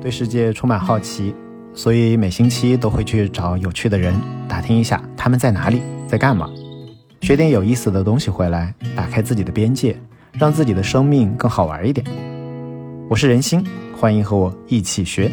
[0.00, 1.34] 对世界充满好奇，
[1.74, 4.14] 所以每星期都会去找有趣的人
[4.48, 6.48] 打听一下他们在哪里，在干嘛，
[7.20, 9.94] 学点有意思的东西回来，打开自己的边界，
[10.32, 12.06] 让自己的生命更好玩一点。
[13.10, 13.62] 我是人心，
[13.94, 15.30] 欢迎和我一起学。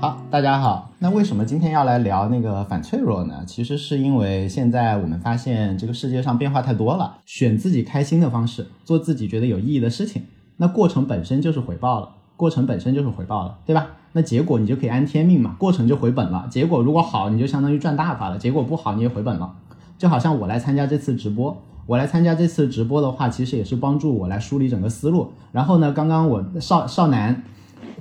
[0.00, 0.90] 好，大家好。
[0.98, 3.44] 那为什么今天要来聊那个反脆弱呢？
[3.46, 10.24] 其实是因为现在我们发现这个世界上变化太多了，选自己开心的方式，做自己觉得有意义的事情，
[10.56, 12.08] 那过程本身就是回报了。
[12.36, 13.86] 过程本身就是回报了，对吧？
[14.12, 16.46] 那结果你就可以安天命嘛，过程就回本了。
[16.50, 19.52] 结果如果好，你就相当于赚大发了；结果不好，你也回本了。
[19.98, 25.32] 就好像我来参加这次直播，我来参加这次直播的话，其实也是帮助我来梳理整个思路。
[25.52, 27.42] 然后呢，刚刚我少少男，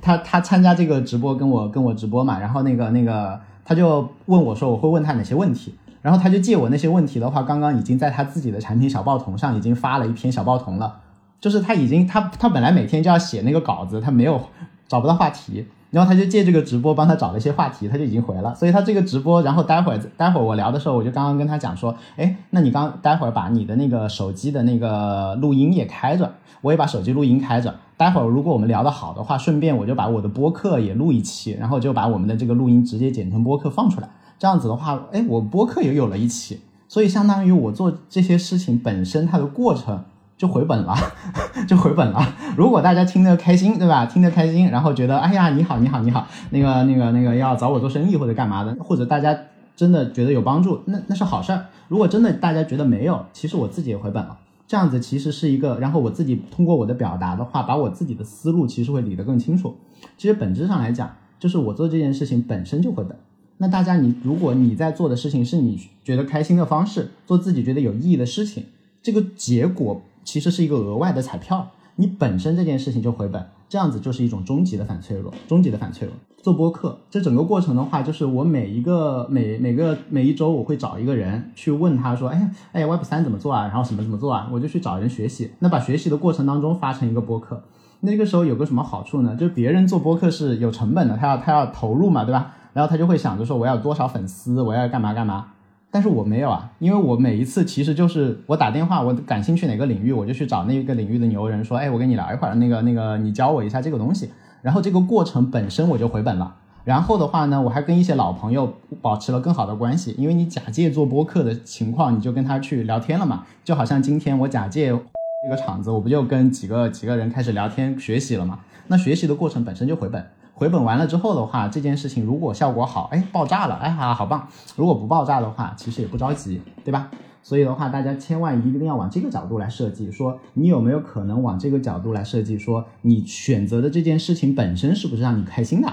[0.02, 11.02] 他他参加这个直播跟我跟我直播嘛，然后那个那个他就问我说我会问他哪些问题，然后他就借我那些问题的话，刚刚已经在他自己的产品小报童上已经发了一篇小报童了。
[11.45, 14.41] 就是他已经他他本来每天就要写那个稿子，他没有
[14.88, 18.55] 找不到话题，然后他就借这个直播帮他找了一些话题，他就已经回了。
[18.55, 27.76] 所以他这个直播，然后待会儿待会儿我聊的时候，我就刚刚跟他讲说，哎，那你刚待会儿把你的那个手机的那个录音也开着，我也把手机录音开着。
[27.96, 34.09] 待会儿如果我们聊得好的话，顺便我就把我的播客也录一期，然后就把我们的这个录音直接剪成播客放出来。
[34.40, 40.04] 这样子的话，哎，我播客也有了一期，所以相当于我做这些事情本身它的过程。
[40.37, 40.95] 就回本了，
[41.67, 42.21] 就回本了。
[42.57, 44.05] 如果大家听得开心，对吧？
[44.05, 49.37] 听得开心，然后觉得哎呀，你好，你好，你好，那个，那个，那个要找我做生意或者干嘛的，或者大家
[49.75, 51.65] 真的觉得有帮助，那那是好事儿。
[51.87, 54.37] 如果真的大家觉得没有，其实我自己也回本了。
[54.67, 59.75] 这样子其实是一个，然后我自己通过我的表达的话，把我自己的思路其实会理得更清楚。
[60.17, 63.15] 其实本质上来讲，就是我做这件事情本身就回本。
[63.57, 68.66] 那大家，你如果你在做的事情是你觉得开心的方式，做自己觉得有意义的事情，
[69.01, 70.01] 这个结果。
[70.25, 76.13] 其实是一个额外的彩票，你本身这件事情就回本，这样子就是一种终极的反脆弱，终极的反脆弱。
[76.44, 83.63] 做播客，这整个过程的话，就是我每一个每每个每一周，我会找一个人去问他说，哎哎，Web 三怎么做啊？
[83.68, 84.47] 然后什么怎么做啊？
[84.52, 85.52] 我就去找人学习。
[85.59, 87.63] 那把学习的过程当中发成一个播客，
[88.02, 89.36] 那个时候有个什么好处呢？
[89.36, 92.53] 就别人做播客是有成本的，他要他要投入嘛，对吧？
[92.74, 95.53] 然后他就会想着说，我要多少粉丝，我要干嘛干嘛。
[95.95, 104.29] 但是我没有啊，因为我每一次其实就是我打电话，我感兴趣哪个领域，我就去找那个领域的牛人说，哎，我跟你聊一会儿，那个那个你教我一下这个东西，
[104.61, 106.53] 然后这个过程本身我就回本了。
[106.83, 118.59] 然后的话呢，我还跟一些老朋友保持了更好的关系，因为你假借做播客的情况，你就跟他去聊天了嘛，就好像今天我假借这个场子，我不就跟几个几个人开始聊天学习了嘛？
[118.88, 120.25] 那学习的过程本身就回本。
[120.58, 124.48] 回本完了之后的话，这件事情如果效果好，哎，爆炸了，哎哈，好棒！
[124.78, 127.12] 如果不爆炸的话，其实也不着急，对吧？
[127.44, 135.92] 所以的话，大家千万一定要往这个角度来设计，说你有没有可能往这个角度来设计，说你选择的这件事情本身是不是让你开心的？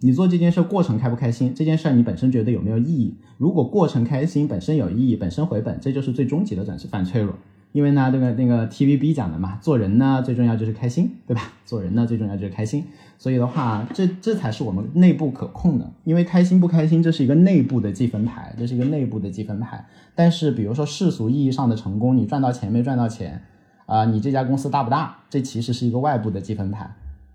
[0.00, 1.54] 你做这件事过程开不开心？
[1.54, 3.14] 这件事你本身觉得有没有意义？
[3.38, 7.32] 如果过程开心，本身有意义，本身回本，这就是最终极的展示反脆弱。
[7.76, 11.52] 因为呢，这个那个 TVB 讲的嘛，做人呢最重要就是开心，对吧？
[11.66, 12.82] 做人呢最重要就是开心，
[13.18, 15.86] 所以的话，这这才是我们内部可控的。
[16.04, 19.84] 因为开心不开心，这是一个内部的积分牌，这是一个内部的积分牌。
[20.14, 23.42] 但是，比如说世俗意义上的成功，你赚到钱没赚到钱，
[23.84, 26.90] 啊，你这家公司大不大，这其实是一个外部的积分牌。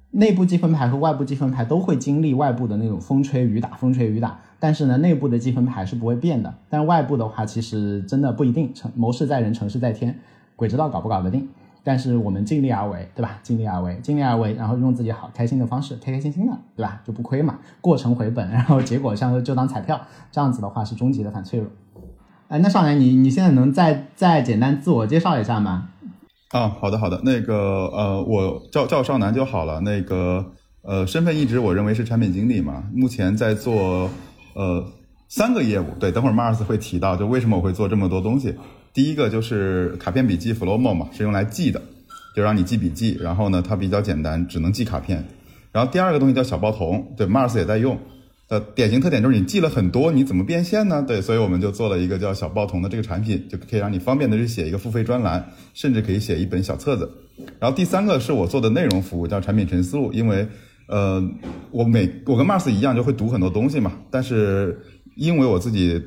[0.09, 4.39] 内部积分牌和外部积分牌都会经历外部的那种风吹雨打，风吹雨打。
[4.61, 6.53] 但是呢，内部的积分牌是不会变的。
[6.69, 8.71] 但外部的话，其实真的不一定。
[8.75, 10.19] 成谋事在人，成事在天，
[10.55, 11.49] 鬼知道搞不搞得定。
[11.83, 13.39] 但是我们尽力而为，对吧？
[13.41, 17.01] 尽力而为，尽力而为，然后用自己好开心的方式，开开心心的，对吧？
[17.03, 17.57] 就不亏嘛。
[17.81, 19.99] 过程回本，然后结果像就当彩票，
[20.31, 21.67] 这样子的话是终极的反脆弱。
[22.49, 25.89] 哎，那少年，你你现在能再再简单自我介绍一下吗？
[26.51, 29.81] 啊，好的好的，那个呃，我叫叫少南就好了。
[29.81, 30.45] 那个
[30.83, 34.07] 呃，身份一直我认为是产品经理嘛，目前在做
[34.53, 34.85] 呃
[35.27, 35.85] 三个业务。
[35.99, 38.55] 对，等会儿 Mars 会提到，就为什么我会做这么多东西。
[38.93, 41.81] 第一个就是卡片笔记 Flowmo 嘛，是用来记的，
[42.35, 43.17] 就让你记笔记。
[43.21, 45.25] 然后呢，它比较简单，只能记卡片。
[45.71, 47.97] 然后第二个东西叫小报童，对，Mars 也在用。
[48.49, 51.01] 呃，典型特点就是你记了很多，你怎么变现呢？
[51.07, 57.09] 对，所以我们就做了一个叫小报童的这个产品，就可以让你方便的去写一个付费专栏，甚至可以写一本小册子。
[57.61, 60.11] 然后第三个是我做的内容服务，叫产品陈思路。
[60.11, 60.45] 因为，
[60.91, 61.23] 呃，
[61.71, 63.91] 我每我跟 Mars 一样，就会读很多东西嘛。
[64.11, 64.79] 但是
[65.15, 65.99] 因为我自己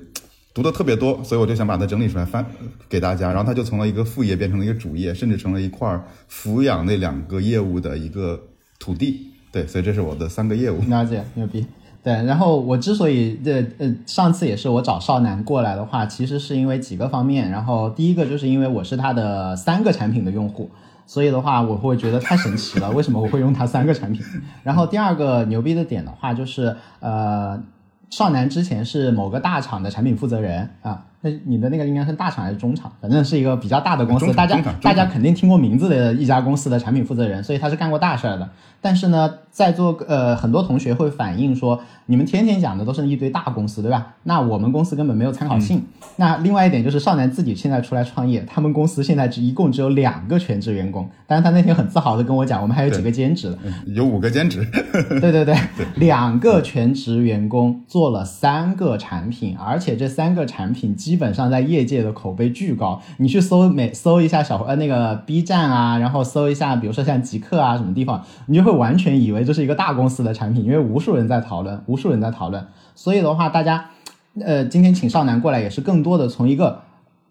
[0.53, 2.45] 读的特别多，所以我就想把它整理出来翻
[2.89, 3.29] 给大家。
[3.29, 5.99] 然后它就从了一个副业变成了一个主业，甚至成了一块
[6.31, 8.41] 抚养那两个业务的一个
[8.79, 9.33] 土地。
[9.51, 10.81] 对，所以这是我的三个业务。
[10.89, 11.67] 了解，牛逼。
[12.03, 17.51] 对，然后我之所以这呃上次也是我找少南过来的话，其实是因为几个方面。
[17.51, 20.71] 然后第一个就是因为我是他的三个产品的用户，
[21.07, 22.91] 所以的话，我会觉得太神奇了。
[22.91, 24.25] 为什么我会用它三个产品？
[24.63, 27.63] 然后第二个牛逼的点的话，就是呃，
[28.11, 31.05] 少南之前是某个大厂的产品负责人啊。
[31.25, 32.93] 那你的那个应该是大厂还是中厂？
[33.01, 38.47] 反正是一个比较大的公司，大家大家肯定听过名字的一家公司的产品负责人，所以他是干过大事儿的。
[38.83, 44.15] 但是呢，在座呃很多同学会反映说，你们天天讲的都是一堆大公司，对吧？
[44.25, 45.83] 那我们公司根本没有参考性。
[46.17, 54.63] 那另外一点就是少南自己现在出来创业，他们公司现在只一共只有两个全职员工，但是他那天很自豪的跟我讲，我们还有几个兼职的，有五个兼职。
[55.19, 55.57] 对对 对，
[55.95, 63.01] 两个全职员工做了三个产品，而且这三个产品基基本上在业界的口碑巨高。
[63.17, 68.75] 你去搜每搜一下小呃那个 B 站啊，然后搜一下，比如说像极客啊什么地方，你就会。
[68.75, 72.67] 完全以为这是一个大公司的产品，因为无数人在讨论，无数人在讨论，
[72.97, 73.91] 所以的话，大家，
[74.41, 76.81] 呃，今天请少南过来也是更多的从一个，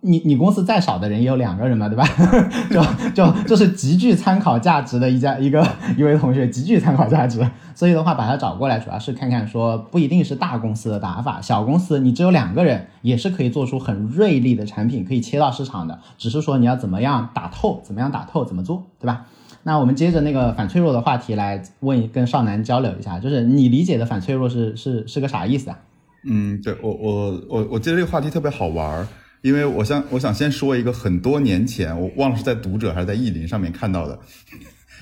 [0.05, 2.05] 你你公司再少的人也有两个人嘛，对吧？
[2.69, 5.65] 就就就是极具参考价值的一家一个
[5.97, 7.39] 一位同学，极具参考价值，
[7.73, 19.25] 所以的话把他找过来，主要是看看说不一定是大公司的打法，小公司你只有两个人也是可以做出很锐利的产品，可以切到市场的，只是说你要怎么样打透，怎么样打透，怎么做，对吧？
[19.63, 25.79] 那我们接着那个反脆弱的话题来问，跟少南交流一下，就是你理解的反脆弱是是是个啥意思啊？
[26.25, 29.07] 嗯，对我我我我记得这个话题特别好玩，
[29.43, 34.17] 因为我想我想先说一个很多年前我忘了是在读者还是在意林上面看到的，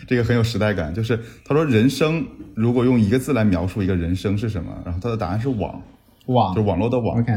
[0.08, 5.80] 这个很有时代感，就是他说人生如果用一个字来描述一个人生是什么，然后他的答案是网，
[6.26, 7.20] 网就网络的网。
[7.20, 7.32] OK，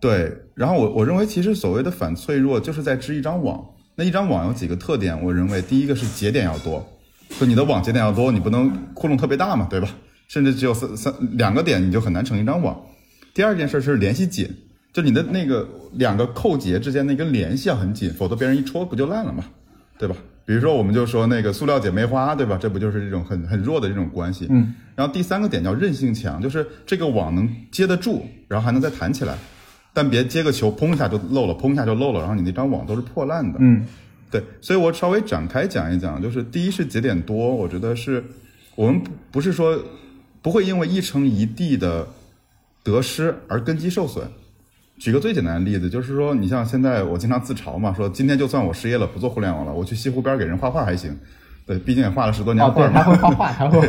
[0.00, 3.64] 对，然后我我认为其实所谓的反脆弱就是在织一张网。
[3.94, 5.24] 那一张网有几个特点？
[5.24, 6.84] 我认为第一个是节点要多，
[7.38, 9.88] 就你的网节点要多，你不能窟窿特别大嘛，对吧？
[10.26, 12.76] 甚至只有三三两个点，你就很难成一张网。
[13.34, 14.48] 第二件事是联系紧，
[14.92, 19.44] 就你的那个两个扣结之间那根联系要很紧，否则别人一戳不就烂了嘛，
[19.98, 20.16] 对吧？
[20.44, 22.56] 比如说我们就说那个塑料姐妹花，对吧？
[22.58, 24.46] 这不就是这种很很弱的这种关系？
[24.48, 24.74] 嗯。
[24.96, 29.36] 然后第三个点叫韧性强，就是这个网能接得住，然后还能再弹起来。
[29.92, 33.58] 但别接个球，砰一下就漏了，砰一下就漏了，然后你那张网都是破烂的。
[33.60, 33.84] 嗯，
[34.30, 38.24] 对，所以我稍微展开讲一讲，就是第一是节点多，我觉得是
[38.74, 39.78] 我们不不是说
[40.40, 42.06] 不会因为一城一地的
[42.82, 44.26] 得失而根基受损。
[44.98, 51.16] 举个最简单的例子，就是说你像现在我经常自嘲嘛，说今天就算我失业了，不做互联网了，我去西湖边给人画画还行。
[51.66, 53.02] 对，毕竟也画了十多年画嘛。
[53.02, 53.88] 他会画画，还会。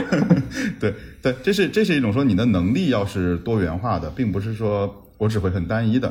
[0.80, 5.06] 对对，这是这是一种说你的能力要是多元化的，并不是说。
[5.20, 6.10] 我只会很单一的。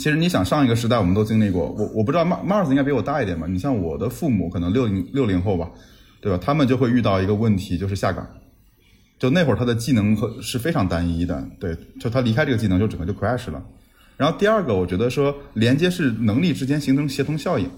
[0.00, 1.70] 其实你想上一个时代，我们都经历过。
[1.78, 3.46] 我我不知道 Mars 应该比我大一点吧？
[3.48, 5.70] 你像我的父母，可能六零六零后吧，
[6.20, 6.36] 对吧？
[6.42, 8.26] 他们就会遇到一个问题，就是下岗。
[9.18, 13.62] 就那会儿他的技能和是非常单一的，对，就他离开这个技能，就整个就 crash 了。
[14.16, 17.70] 然后第二个，我觉得说连接是能力之间形成协同效应。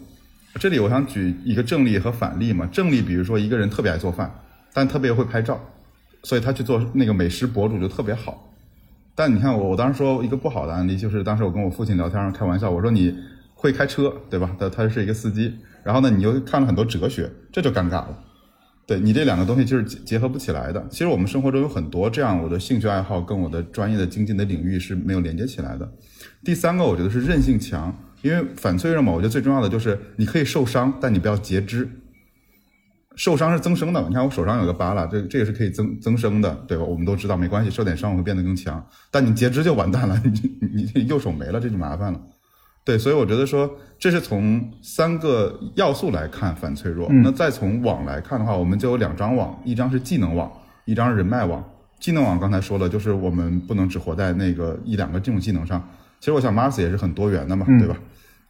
[0.55, 2.67] 这里我想举一个正例和反例嘛。
[2.67, 4.33] 正例，比如说一个人特别爱做饭，
[4.73, 5.61] 但特别会拍照，
[6.23, 8.53] 所以他去做那个美食博主就特别好。
[9.15, 13.17] 但你看我，我当时说一个不好的案例，就是当时我跟我父亲聊天开玩笑，我说你
[13.55, 14.57] 会开车对吧？
[14.59, 15.53] 他他是一个司机，
[15.85, 18.19] 然后呢你又看了很多哲学，这就尴尬了。
[18.89, 20.83] 对你这两个东西就是结结合不起来的。
[20.89, 25.87] 其实我们生活中有很多这样，我的兴趣爱好跟我的专业的精进的领域是没有连接起来的。
[26.43, 31.87] 第三个我觉得是韧性强，因为反脆弱嘛，我觉得最重要的就是你可以受伤，但你不要截肢。
[33.15, 36.85] 受伤是增生的，你看我手上有个疤了，这这个是可以增增生的，对吧？
[36.85, 38.83] 我们都知道没关系，受点伤我会变得更强。
[39.11, 40.19] 但你截肢就完蛋了，
[40.73, 42.19] 你你右手没了，这就麻烦了。
[42.89, 47.07] 对，所以我觉得说这是从三个要素来看反脆弱。
[47.23, 50.51] 那再从网来看的话，我们就有两张网，一张是技能网，
[50.87, 51.63] 一张是人脉网。
[52.01, 55.87] 技能网刚才说了，就是我们不能只活在那个一两个这种技能上。
[56.19, 57.95] 其实我想 Mars 也是很多元的嘛，对吧？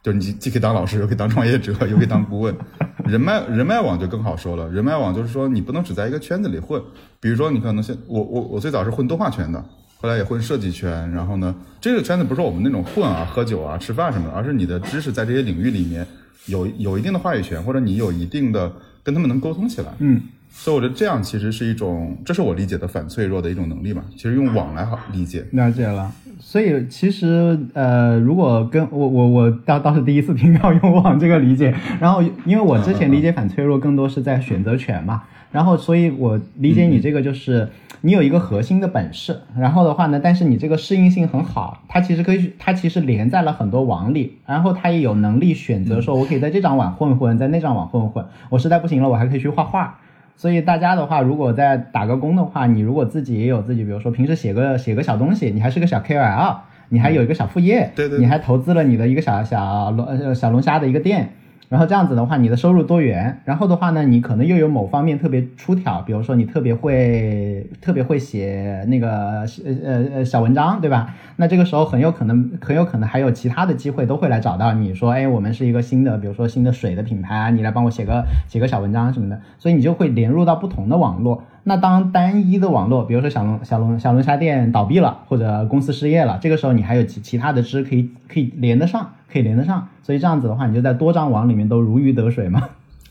[0.01, 2.55] 就是你既可以当老师，又可以当创业者，又可以当顾问。
[3.03, 4.69] 人脉人脉网就更好说了。
[4.69, 6.81] 人脉网就是说，你不能只在一个圈子里混。
[7.19, 9.61] 比如说，你可能现我我我最早是混动画圈的，
[10.01, 10.89] 后来也混设计圈。
[11.11, 16.05] 然后呢，这个圈子不是我们那种混啊、喝酒啊、吃饭什么的，而是你的知识在这些领域里面
[16.45, 18.71] 有有一定的话语权，或者你有一定的
[19.03, 19.93] 跟他们能沟通起来。
[19.99, 20.21] 嗯。
[20.51, 24.03] 所以我觉得这样其实是一种，这是我理解的反脆弱的一种能力嘛。
[24.15, 25.45] 其实用网来好理解。
[25.51, 26.11] 了解了。
[26.39, 31.73] 所以其实呃，如果跟我我我倒倒是第一次听到用网这个理解。
[31.99, 35.23] 然后因为我之前理解反脆弱更多是在选择权嘛。
[35.51, 37.69] 然后所以我理解你这个就是
[38.01, 49.97] 你有一个核心的本事，然后的话呢，但是你这个适应性很好，它其实可以它其实连在了很多网里，然后它也有能力选择说，我可以在这张网混混，在那张网混混，我实在不行了，我还可以去画画。
[50.39, 56.55] 所以大家的话，如果在打个工的话，你如果自己也有自己，比如说平时写个写个小东西，你还是个小 KOL，
[56.87, 61.33] 你还有一个小副业，对对，你还投资了你的一个小小龙小龙虾的一个店，
[61.69, 69.45] 然后这样子的话，你的收入多元，然后的话呢，你可能又有某方面特别出挑，比如说你特别会特别会写那个
[69.83, 71.13] 呃呃小文章，对吧？
[71.35, 81.43] 那这个时候很有可能很有可能还有其他的机会都会来找到你说，哎，我们是一个新的，比如说新的水的品牌，你来帮我写个写个小文章什么的，所以你就会连入到不同的网络。
[81.63, 92.69] 那当单一的网络，比如说小龙小龙小龙虾店倒闭了，或者公司失业了，这个时候你还有其其他的支可以可以连得上，可以连得上，所以这样子的话，你就在多张网里面都如鱼得水嘛。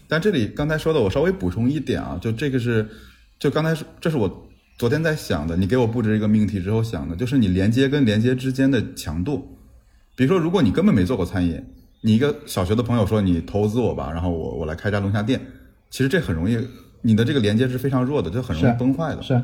[0.09, 2.88] 但这里刚才说的，我稍微补充一点啊，就这个是，
[3.38, 9.59] 就刚才这是我昨天在想的，你给我布置一个命题之后想的，就是你连接跟连接之间的强度。
[10.17, 11.62] 比如说，如果你根本没做过餐饮，
[12.00, 15.40] 你一个小学的朋友说你投资我吧，然后我我来开家龙虾店，
[15.90, 16.57] 其实这很容易。
[17.02, 19.23] 你的这个连接是非常弱的，就很容易崩坏的。
[19.23, 19.40] 是，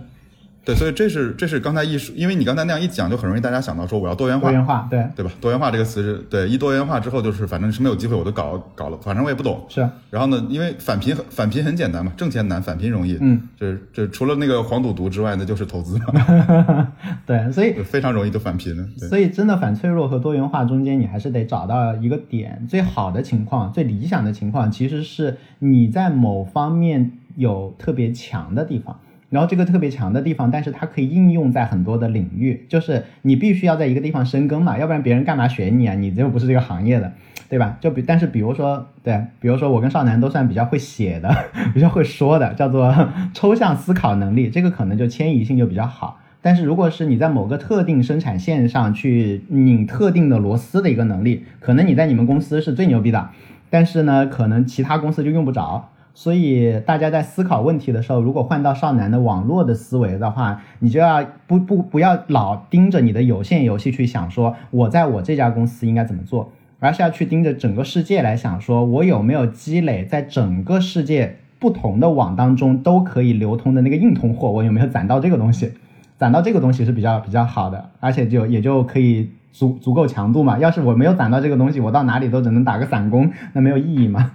[0.64, 5.30] 对，所以这是这是刚才一说，因为你刚才那样一讲，就很容易大家想到说我要多元化，多元化，对，对吧？
[5.40, 9.62] 多元化这个词是对，一多元化之后就是反正是没有机会我都搞搞了，反正我也不懂。
[9.68, 13.18] 是，然后呢，因为返贫返贫很简单嘛，挣钱难，返贫容易。
[13.20, 16.88] 嗯，这这除了那个黄赌毒之外，那就是投资嘛。
[17.26, 18.88] 对，所以 非常容易就返贫了。
[19.10, 22.66] 所以真的反脆弱和多元化中间，你还是得找到一个点。
[22.66, 27.18] 最好的情况，最理想的情况，其实是你在某方面。
[27.36, 28.98] 有特别强的地方，
[29.30, 35.94] 然后这个特别强的地方，但是它可以应用在很多的领域，就是你必须要在一个地方深耕嘛，要不然别人干嘛选你啊？
[35.94, 37.12] 你又不是这个行业的，
[37.48, 37.76] 对吧？
[37.80, 41.34] 就比但是比如说，对，比如说我跟少南都算比较会写的，
[41.74, 42.94] 比较会说的，叫做
[43.34, 46.20] 抽象思考能力，这个可能就迁移性就比较好。
[46.40, 53.30] 但是如果是你在某个特定生产线上去拧特定的螺丝的一个能力，可能你在你们公司是最牛逼的，
[53.70, 55.88] 但是呢，可能其他公司就用不着。
[56.16, 75.72] 所以大家在思考问题的时候，如果换到少男的网络的思维的话，你就要不不不要老盯着你的有限游戏去想，说我在我这家公司应该怎么做，而是要去盯着整个世界来想，说我有没有积累在整个世界不同的网当中都可以流通的那个硬通货，我有没有攒到这个东西？
[76.16, 80.60] 攒到这个东西是比较比较好的，而且就也就可以足足够强度嘛。
[80.60, 84.30] 要是我没有攒到这个东西，我到哪里都只能打个散工，那没有意义嘛。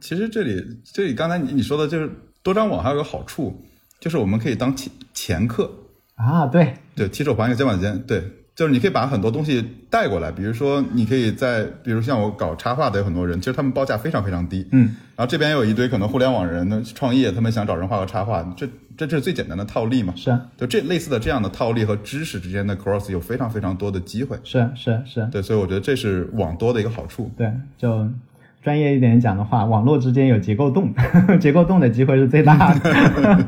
[0.00, 2.10] 其实这里，这里刚才你你说的就是
[2.42, 3.64] 多张网还有个好处，
[4.00, 5.70] 就是我们可以当前前客
[6.16, 6.74] 啊，对。
[6.94, 8.22] 对，提手旁一个肩膀肩，对，
[8.56, 28.08] 就是你可以把很多东西带过来，比如说你可以在，比如像我搞插画的有很多人，其实他们报价非常非常低，嗯，然后这边有一堆可能互联网人呢创业，他们想找人画个插画，这这这是最简单的套利嘛，是，就这类似的这样的套利和知识之间的 cross 有非常非常多的机会，是是是，对，所以我觉得这是网多的一个好处，对，就。
[28.62, 30.92] 专业一点讲的话，网络之间有结构洞，
[31.40, 32.80] 结构洞的机会是最大的。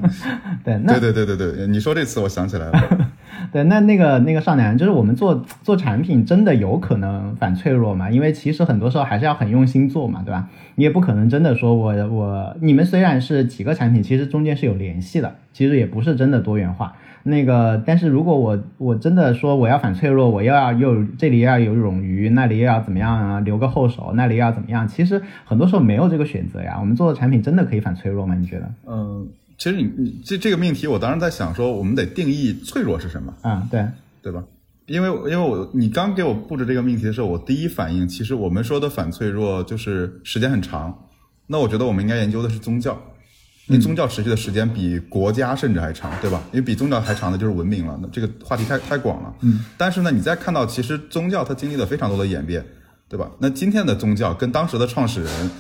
[0.65, 3.09] 对，那对对对对对，你说这词我想起来了。
[3.53, 8.09] 对，那那个那个少年，就是我们做做产品，真的有可能反脆弱嘛？
[8.09, 10.49] 因为其实很多时候还是要很用心做嘛，对吧？
[10.77, 16.93] 你也不可能真的说我我你们虽然是几个产品，其实中间是有联系的，其实也不是真的多元化。
[17.23, 23.41] 那个，但是如果我我真的说我要反脆弱，我又要又这里要有冗余，那里又要怎么样啊？
[23.41, 24.89] 留个后手，那里要怎么样？
[24.89, 26.79] 其实很多时候没有这个选择呀。
[26.81, 28.35] 我们做的产品真的可以反脆弱吗？
[28.35, 28.73] 你觉得？
[28.87, 33.35] 嗯，其实你你这这个命题，我当时在想说，我们得定义脆弱是什么？
[33.43, 33.85] 啊，对
[34.23, 34.43] 对吧？
[34.87, 41.07] 因为因为我你刚给我布置这个命题的时候，我第一反应其实我们说的反脆弱就是时间很长。
[41.47, 42.99] 那我觉得我们应该研究的是宗教。
[43.71, 46.43] 因为宗教持续的时间比国家甚至还长，对吧？
[46.51, 47.97] 因为比宗教还长的就是文明了。
[48.03, 49.33] 那这个话题太太广了。
[49.43, 49.65] 嗯。
[49.79, 52.67] 但是呢，你再看到，其实宗教它经历了非常多的演变，
[53.09, 53.31] 对吧？
[53.39, 55.51] 那今天的宗教跟当时的创始人，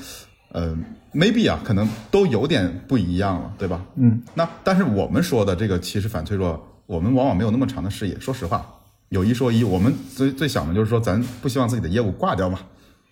[0.50, 0.76] 呃
[1.14, 3.81] ，maybe 啊，可能都有点不一样了，对吧？
[3.95, 4.21] 嗯。
[4.35, 8.19] 那但是我们说的这个其实反脆弱，我们往往没有那么长的视野。
[8.19, 8.67] 说实话，
[9.11, 12.59] 有一说一，我们最最想的就是说，咱不希望自己的业务挂掉嘛。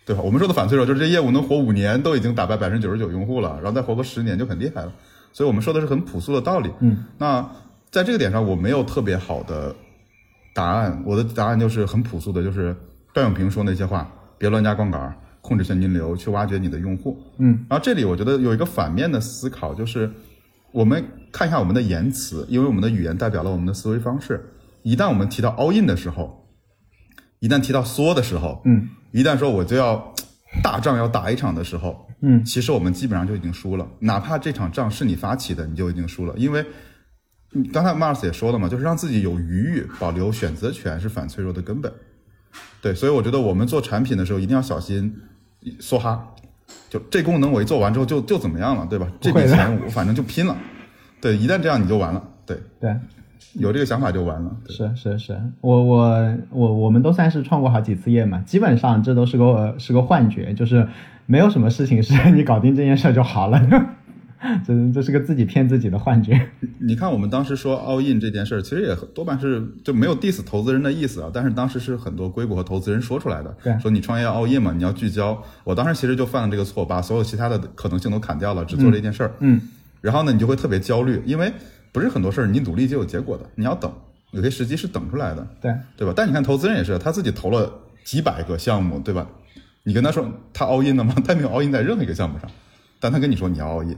[0.09, 0.23] 对吧？
[0.23, 4.91] 我们说的反脆弱就是这业务能活五年都已经打败百分之九十九用户了，然后再活个十年就很厉害了。
[5.35, 6.71] 所以我们说的是很朴素的道理。
[6.81, 7.47] 嗯，那
[7.91, 9.77] 在这个点上我没有特别好的
[10.55, 12.75] 答案，我的答案就是很朴素的，就是
[13.12, 17.15] 段永平说那些话：别乱加杠杆，控制现金流，去挖掘你的用户。
[17.37, 20.11] 嗯，然后这里我觉得有一个反面的思考，就是
[20.73, 24.43] 我们看一下我们的言辞，因为我们的语言代表了我们的思维方式。
[24.83, 26.48] 一旦我们提到 all in 的时候，
[27.40, 28.88] 一旦提到缩的时候，嗯。
[29.11, 30.14] 一旦说我就要
[30.62, 33.88] 大仗要打一场的时候，嗯，其实我们基本上就已经输了。
[34.00, 36.35] 哪怕这场仗是你发起的，你就已经输了。
[36.37, 36.64] 因为，
[37.52, 41.90] 你刚才 Mars 也说了嘛，就是让自己有余裕，保留选择权是反脆弱的根本。
[42.83, 45.14] 对，所以我觉得我们做产品的时候一定要小心
[45.80, 46.35] 梭哈。
[46.90, 49.11] 就这功能我一做完之后就就怎么样了，对吧？
[49.21, 50.54] 这笔钱我反正就拼了。
[51.18, 52.23] 对，一旦这样你就完了。
[52.45, 52.95] 对对。
[53.55, 54.57] 有这个想法就完了。
[54.69, 60.87] 是是是，我我我我们都算是创过好几次业嘛，基本上这都是个是个幻觉，就是
[61.26, 63.61] 没有什么事情是 你搞定这件事儿就好了。
[64.64, 66.40] 这这是个自己骗自己的幻觉。
[66.78, 71.28] 你看，我们当时说 all in 这件事儿，其实也多半是就没有 diss 投资人的意思啊。
[71.35, 75.37] 但是当时是很多硅谷和投资人说出来的，对说你创业要 all in 嘛，你要聚焦。
[75.64, 79.33] 我当时其实就犯了这个错，把所有其他的可能性都砍掉了，只做这件事儿。
[79.40, 79.61] 嗯，
[80.00, 81.52] 然后呢，你就会特别焦虑，因为
[81.92, 83.92] 不是很多事儿你努力就有结果的，你要等，
[84.33, 86.12] 有些时机是等出来的，对，对吧？
[86.16, 87.73] 但你看投资人也是，他自己投了
[88.04, 89.26] 几百个项目，对吧？
[89.83, 91.14] 你跟他说他 all in 了吗？
[91.26, 92.50] 他没有 all in 在任何一个项目上，
[93.00, 93.97] 但他跟你说你要 all in。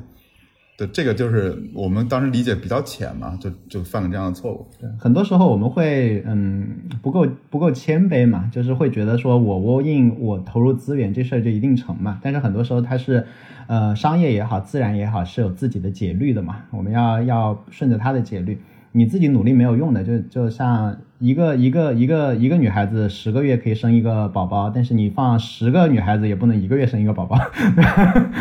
[0.80, 4.66] 对，这个就是我们当时理解比较浅嘛，就就犯了这样的错误。
[4.80, 6.66] 对，很多时候我们会嗯
[7.02, 12.18] 不够不够谦卑嘛，就是会觉得说我 all in 我投入资源这事儿就一定成嘛。
[12.22, 13.26] 但是很多时候它是
[13.66, 18.58] 呃商业也好，自然也好是有自己的节律的嘛，我们要要顺着它的节律。
[18.92, 27.38] 你自己努力没有用的，就就像一个一个一个一个女孩子十个月可以生一个宝宝，但是你放十个女孩子也不能一个月生一个宝宝，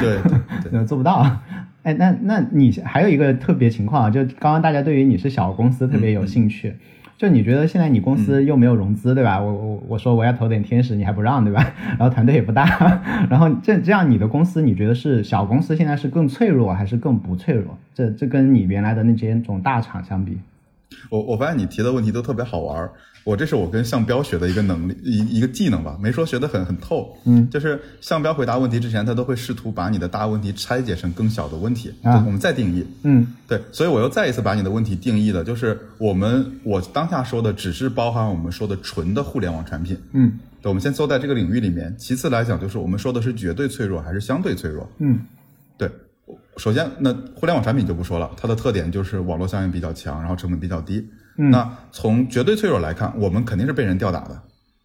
[0.01, 0.17] 对
[0.63, 1.23] 对对， 做不到。
[1.89, 6.75] 哎，那那你还有一个特别情况啊，就刚刚大家对于你是小公司特别有兴趣，
[7.17, 9.41] 就你觉得现在你公司又没有融资，对吧？
[9.41, 11.65] 我我我说我要投点天使，你还不让，对吧？
[11.97, 12.63] 然后团队也不大，
[13.27, 17.75] 然后这这样你的公司，你觉得是小公司现在是更脆弱还是更不脆弱？
[17.95, 20.37] 这这跟你原来的那些种大厂相比，
[21.09, 22.91] 我我发现你提的问题都特别好玩儿。
[23.25, 27.15] 我这是我跟向彪学的一个能力，一一个技能吧，没说学得很很透。
[27.25, 32.83] 嗯，就是向彪回答问题之前，他都会试图把你的大问题拆解成更小的问题，啊我们再定义。
[33.03, 39.97] 嗯对，所以我又再一次把你的问题定义了，就是我们我当下说的只是包含我们说的纯的互联网产品。
[40.13, 41.93] 嗯对，我们先搜在这个领域里面。
[41.99, 44.89] 其次来讲，就是我们说的是绝对脆弱还是相对脆弱。
[44.97, 45.38] 嗯对，
[46.59, 51.09] 首先那互联网产品就不说了，它的特点就是网络效应比较强，然后成本比较低。
[51.37, 54.37] 嗯那从绝对脆弱来看，我们肯定是被人吊打的。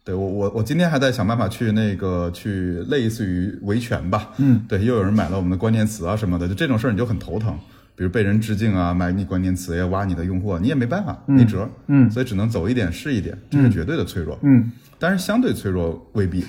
[0.05, 4.29] 对我我我今天还在想办法去那个去类似于维权吧。
[4.37, 7.57] 嗯，对，又有人买了我们的关键词啊什么的，就这种事儿你就很头疼。
[7.95, 11.67] 比如被人致敬啊，买你关键词呀，挖你的用户啊，你也没办法，没辙。
[11.87, 14.37] 嗯所以只能走一点是一点，这是绝对的脆弱。
[14.43, 16.45] 嗯但是相对脆弱未必。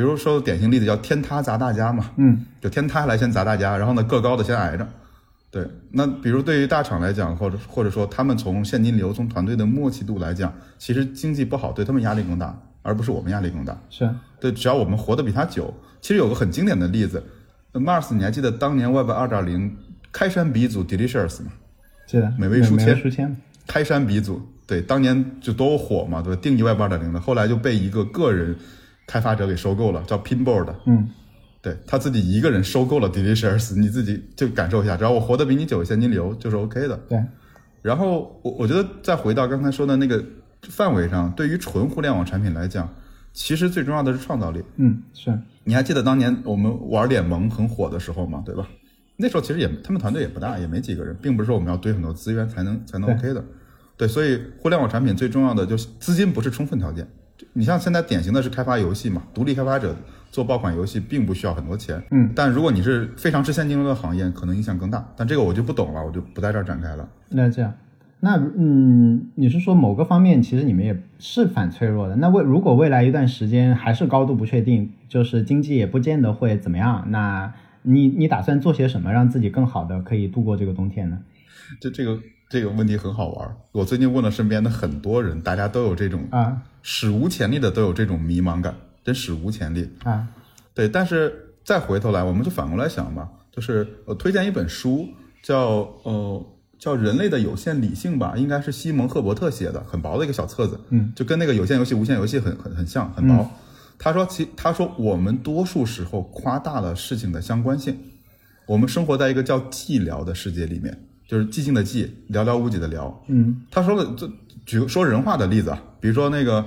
[0.00, 4.88] 比如说典型例子叫天塌砸大家嘛，嗯就天塌下来先砸大家，然后呢个高的先挨着。
[5.50, 13.78] 对，那比如对于大厂来讲，或者或者说他们从现金流、从团队的默契度来讲，其实经济不好，对他们压力更大，而不是我们压力更大。
[13.90, 14.08] 是
[14.40, 17.22] 对，只要我们活得比他久，其实有个很经典的例子
[17.74, 19.76] ，Mars，你还记得当年 Web 二点零
[20.10, 21.52] 开山鼻祖 Delicious 吗？
[22.06, 23.36] 记得美味书签书签，
[23.66, 26.40] 开山鼻祖，对，当年就多火嘛，对吧？
[26.40, 28.56] 定义 Web 二点零的，后来就被一个个人
[29.10, 30.72] 开发者给收购了，叫 Pinboard。
[30.86, 31.10] 嗯
[31.62, 36.96] 对他自己一个人收购了 Delicious，你自己就感受一下，只要我活得比你久，现金流就是 OK 的。
[37.06, 37.22] 对，
[37.82, 40.24] 然后我我觉得再回到刚才说的那个
[40.62, 42.88] 范围上，对于纯互联网产品来讲，
[43.34, 44.62] 其实最重要的是创造力。
[44.76, 48.42] 嗯是你还记得当年我们玩脸萌很火的时候吗？
[48.46, 48.66] 对吧？
[49.16, 53.44] 那时候其实也他们团队也不大，也没几个人，并不是说我们要堆很多资源才能才能 OK 的。
[53.98, 57.06] 对，所以互联网产品最重要的就是资金不是充分条件。
[57.52, 59.94] 你像现在典型的是开发游戏嘛，独立开发者
[60.30, 65.04] 做爆款游戏并不需要很多钱，嗯，但如果你是非常吃现金流的行业，可能影响更大。
[65.16, 67.08] 但这个我就不懂了，我就不在这儿展开了。
[67.30, 67.74] 那这样，
[68.20, 72.14] 那嗯，你是说某个方面其实你们也是反脆弱的？
[72.16, 81.18] 那未如果未来一段时间还是高度不确定，就是经济也不见得会怎么样，那你你打算做些什么让自己更好的可以度过这个冬天呢？
[81.80, 83.56] 这这个这个问题很好玩儿。
[83.72, 89.88] 我最近问了身边的很多人，大家都有这种啊史无前例的都有这种迷茫感，真史无前例。
[90.04, 90.28] 啊
[90.74, 95.08] 对，但是再回头来，我们就反过来想吧，就是我推荐一本书，
[95.42, 96.46] 叫呃
[96.78, 103.50] 叫《人类的有限理性》吧，应该是西蒙赫伯特写的，很薄的一个小册子，嗯，就跟那个有限游戏、无限游戏很很很像，很薄。
[103.98, 107.98] 他说其他说我们多数时候夸大了事情的相关性，
[108.66, 114.30] 我们生活在一个叫寂寥的世界里面，就是寂静的寂，寥寥无几的寥，嗯他说了，这
[114.66, 116.64] 举个说人话的例子啊，比如说那个，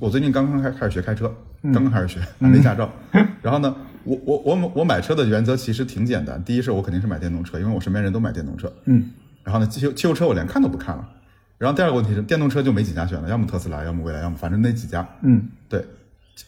[0.00, 2.90] 我最近刚刚开开始学开车，刚刚开始学，还没驾照。
[3.42, 8.72] 然后呢，我我我我买车的原则其实挺简单，第一是我肯定是买电动车，因为我身边人都买电动车。
[8.84, 9.10] 嗯
[9.44, 11.08] 然后呢，汽油汽油车我连看都不看了。
[11.56, 15.06] 然后第二个问题是，电动车就没几家选了，要么特斯拉，要么蔚来，要么反正那几家。
[15.22, 15.84] 嗯对，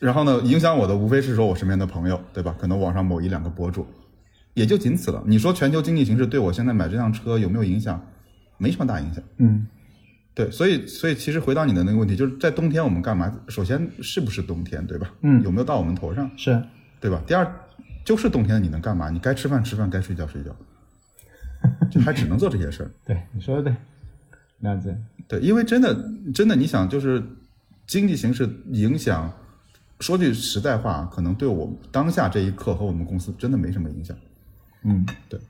[0.00, 2.54] 然后呢，影响我的无非是说我身边的朋友，对吧？
[2.58, 3.86] 可能网上某一两个博主，
[4.54, 5.22] 也就仅此了。
[5.26, 8.04] 你说全球经济形势对我现在买这辆车有没有影响？
[8.58, 9.22] 没什么大影响。
[9.36, 9.66] 嗯
[10.38, 13.28] 对，所以所以其实回到你的那个问题，就是在冬天我们干嘛？
[13.48, 15.12] 首先是不是冬天，对吧？
[15.22, 16.62] 嗯有没有到我们头上，是
[17.00, 17.20] 对吧？
[17.26, 17.52] 第二
[18.04, 19.10] 就是冬天你能干嘛？
[19.10, 20.54] 你该吃饭吃饭，该睡觉睡觉，
[21.90, 22.90] 就还只能做这些事儿。
[23.04, 23.76] 对你说的对，
[24.60, 24.96] 那子
[25.26, 25.92] 对，因为真的
[26.32, 27.20] 真的，你想就是
[27.88, 29.32] 经济形势影响
[29.98, 34.16] 说句实在话，可能对我当下这一刻和我们公司真的没什么影响。
[34.84, 35.40] 嗯，对，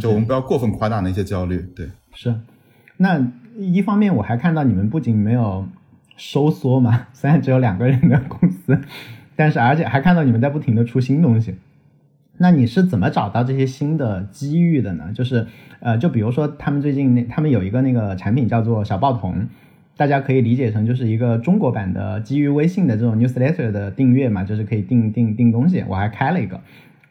[0.00, 1.58] 就我们不要过分夸大那些焦虑。
[1.76, 2.34] 对，是。
[2.96, 3.24] 那
[3.56, 5.66] 一方面我还看到你们不仅没有
[6.16, 8.80] 收缩嘛，虽然只有两个人的公司，
[9.36, 11.56] 但是而且还看到你们在不停的出新东西。
[12.38, 15.12] 那你是怎么找到这些新的机遇的呢？
[15.14, 15.46] 就是
[15.80, 19.46] 呃，就比如说他们最近他们有一个那个产品叫做小报童，
[19.96, 25.84] 大家可以理解成就是一个中国版的基于微信的这种 newsletter 的订阅嘛，就是可以订订订东西。
[25.86, 26.60] 我还开了一个，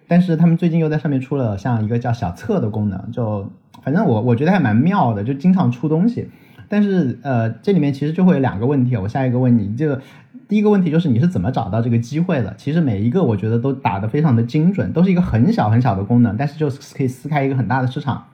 [0.08, 3.50] 但是他们最近又在上面出了像一个叫小册的功能，就
[3.84, 6.30] 反正我我觉得还蛮妙的，就经常出东西。
[6.70, 10.02] 但是呃，这里面其实就会有两个问题，我下一个问你，这个
[10.48, 12.54] 第一个问题就是你是怎么找到这个机会的？
[12.58, 18.26] 其实每一个我觉得都打得非常的精准，都是一个很小很小的功能，但是就是可以撕开一个很大的市场。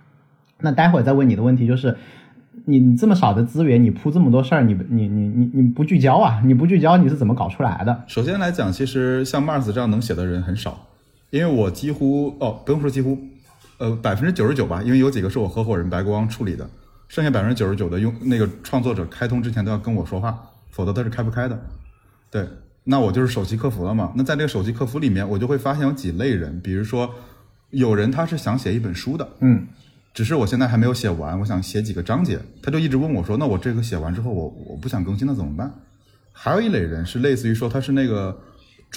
[0.60, 1.98] 那待会儿再问你的问题就是，
[2.66, 6.42] 你这么少的资源，你铺这么多事儿，你你你你你不聚焦啊？
[6.46, 8.04] 你不聚焦，你是怎么搞出来的？
[8.06, 10.86] 首先来讲，其实像 Mars 这样能写的人很少，
[11.32, 13.18] 因为我几乎哦，不用说几乎，
[13.78, 16.70] 呃，百分之九十九吧，因为有几个是我合伙人白光处理的，
[17.08, 20.38] 剩下百分之九十九的用那个创作者开通之前都要跟我说话，
[20.72, 21.60] 否则他是开不开的。
[22.32, 22.48] 对，
[22.84, 24.12] 那我就是首席客服了嘛。
[24.16, 27.13] 那在这个首席客服里面，我就会发现有几类人，比如说
[27.70, 29.68] 有人他是想写一本书的，嗯
[30.13, 35.72] 只是我现在还没有写完，我想写几个章节，他就一直问我说：“那我这个写完之后，我我不想更新了怎么办？”
[36.34, 38.36] 还有一类人是类似于说他是那个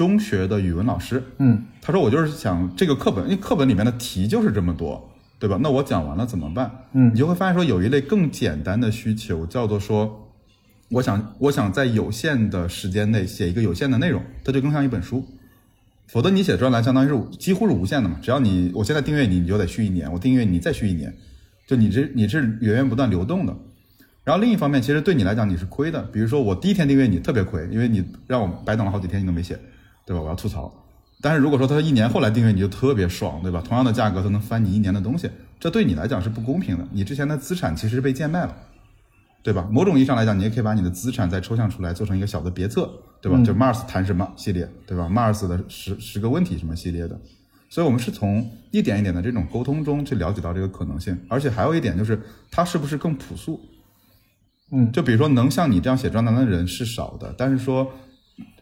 [0.00, 5.58] 中学的语文老师，嗯他说我就是想这个课本，因为课本里面的题就是这么多，对吧？
[5.62, 6.70] 那我讲完了怎么办？
[6.94, 10.26] 嗯你就会发现说有一类更简单的需求，叫做说，
[10.88, 15.22] 我想我想在有限的时间内写一个有限的内容，它就更像一本书。
[16.06, 21.14] 否则你写专栏相当于是几乎是无限的嘛，只要你我现在订阅你，你就得续一年，我订阅你再续一年，
[21.66, 23.54] 就你这你是源源不断流动的。
[24.24, 29.58] 然后另一方面，其实对你来讲你是亏的，比如说我第一天订阅你特别亏，因为你让我白等了好几天你都没写，
[30.10, 30.20] 对吧？
[30.24, 30.68] 我要吐槽。
[31.20, 33.62] 但是如果说他一年后来订阅你就特别爽，对吧？
[33.64, 36.84] 同样的价格他能翻你一年的东西，这对你来讲是不公平的。
[36.90, 38.56] 你之前的资产其实是被贱卖了，
[39.44, 39.68] 对吧？
[39.70, 43.40] 某种意义上来讲，你也可以把你的资产再抽象出来，做成一个小的别册，对吧？
[43.44, 47.16] 就 Mars 谈什么系列，对吧？Mars 的十十个问题什么系列的，
[47.68, 52.20] 所以我们是从一点一点的这种沟通中去了解到这个可能性，而且还有一点就是
[52.50, 53.60] 它是不是更朴素。
[54.72, 57.92] 嗯就比如说能像你这样写专栏的人是少的，但是说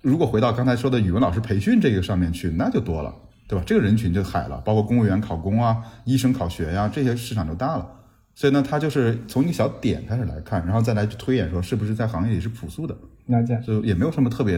[0.02, 3.14] 如果回到刚才说的语文老师培训这个上面去，那就多了，
[3.48, 3.64] 对吧？
[3.66, 7.86] 这个人群就海了，包括公务员考公啊、医生考学呀、这些市场就大了。
[8.34, 13.60] 所以呢，他就是从一个小点开始来看，然后再来去推演说是不是在行业里是朴素的，了解。
[13.66, 14.56] 就也没有什么特别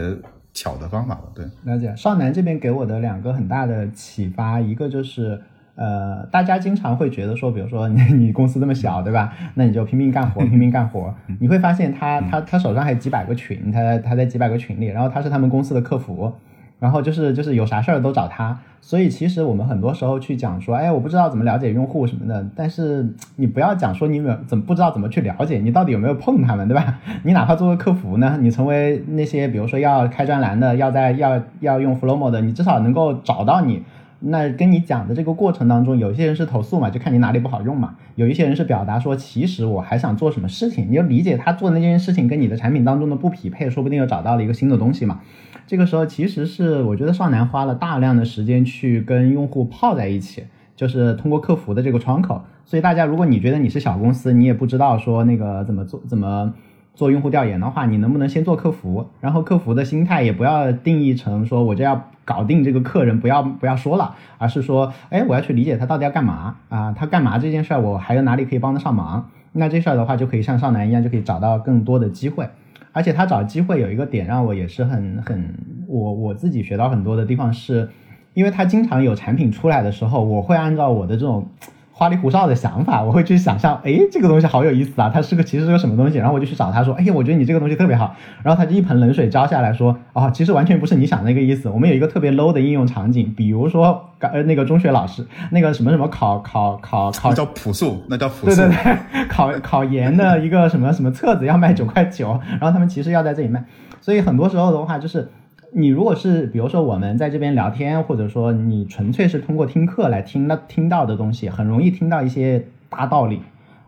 [0.53, 1.31] 巧的方法了。
[1.33, 5.41] 对，了解，少南这边给我的两个很大的启发，一个就是，
[5.81, 9.33] 呃，大家经常会觉得说，比如说你 你公司这么小，对吧？
[9.55, 11.11] 那你就拼命干活，拼命干活。
[11.39, 16.31] 你会发现他他他手上还有几百个群，他他在几百个群里，然后他是他们公司的客服，
[16.77, 18.59] 然后就是就是有啥事儿都找他。
[18.79, 26.99] 所以其实我们很多时候去讲说，哎，我不知道怎么了解用户什么的，但是你不要讲说你有没有怎么不知道怎么去了解，你到底有没有碰他们，对吧？
[27.23, 33.81] 你哪怕做个客服呢，你成为那些比如说要开专栏的，要在要要用 Flomo 的，你至少能够找到你。
[34.23, 45.21] 那跟你讲的这个过程当中，有些人是投诉嘛，就看你哪里不好用嘛；有一些人是表达说，其实我还想做什么事情，你就理解他做的那件事情跟你的产品当中的不匹配，说不定又找到了一个新的东西嘛。
[45.65, 50.43] 这个时候其实是我觉得少南花了大量的时间去跟用户泡在一起，
[50.75, 52.43] 就是通过客服的这个窗口。
[52.65, 56.53] 所以大家如果你觉得你是小公司，你也不知道说那个怎么做怎么。
[56.93, 59.07] 做用户调研的话，你能不能先做客服？
[59.19, 66.93] 然后客服的心态也不要定义成说我就要搞定这个客人，不要不要说了，而是说，哎，我要去理解他到底要干嘛啊？
[66.95, 69.29] 他干嘛这件事儿，我还有哪里可以帮得上忙？
[69.53, 72.47] 那这事儿的话，就可以像少南一样，就可以找到更多的机会。
[72.91, 75.55] 而且他找机会有一个点让我也是很很
[75.87, 77.89] 我我自己学到很多的地方是，
[78.33, 81.47] 因为他经常有产品出来的时候，我会按照我的这种。
[81.93, 98.61] 花里胡哨的想法，我会去想象，哎，这个东西好有意思啊，它是个其实是个什么东西，然后我就去找他说，哎呀，我觉得你这个东西特别好，然后他就一盆冷水浇下来说，哦，其实完全不是你想的那个意思，我们有一个特别 low 的应用场景，比如说呃那个中学老师那个什么什么考考考考那叫朴素，那叫朴素对素。
[98.61, 103.63] 对对，考考研的一个什么什么册子要卖九块九，然后他们其实要在这里卖，
[103.99, 105.29] 所以很多时候的话就是。
[105.73, 113.41] 你如果是比如说我们在这边聊天，或者说你纯粹是通过听课来听到听到的东西，很容易听到一些大道理。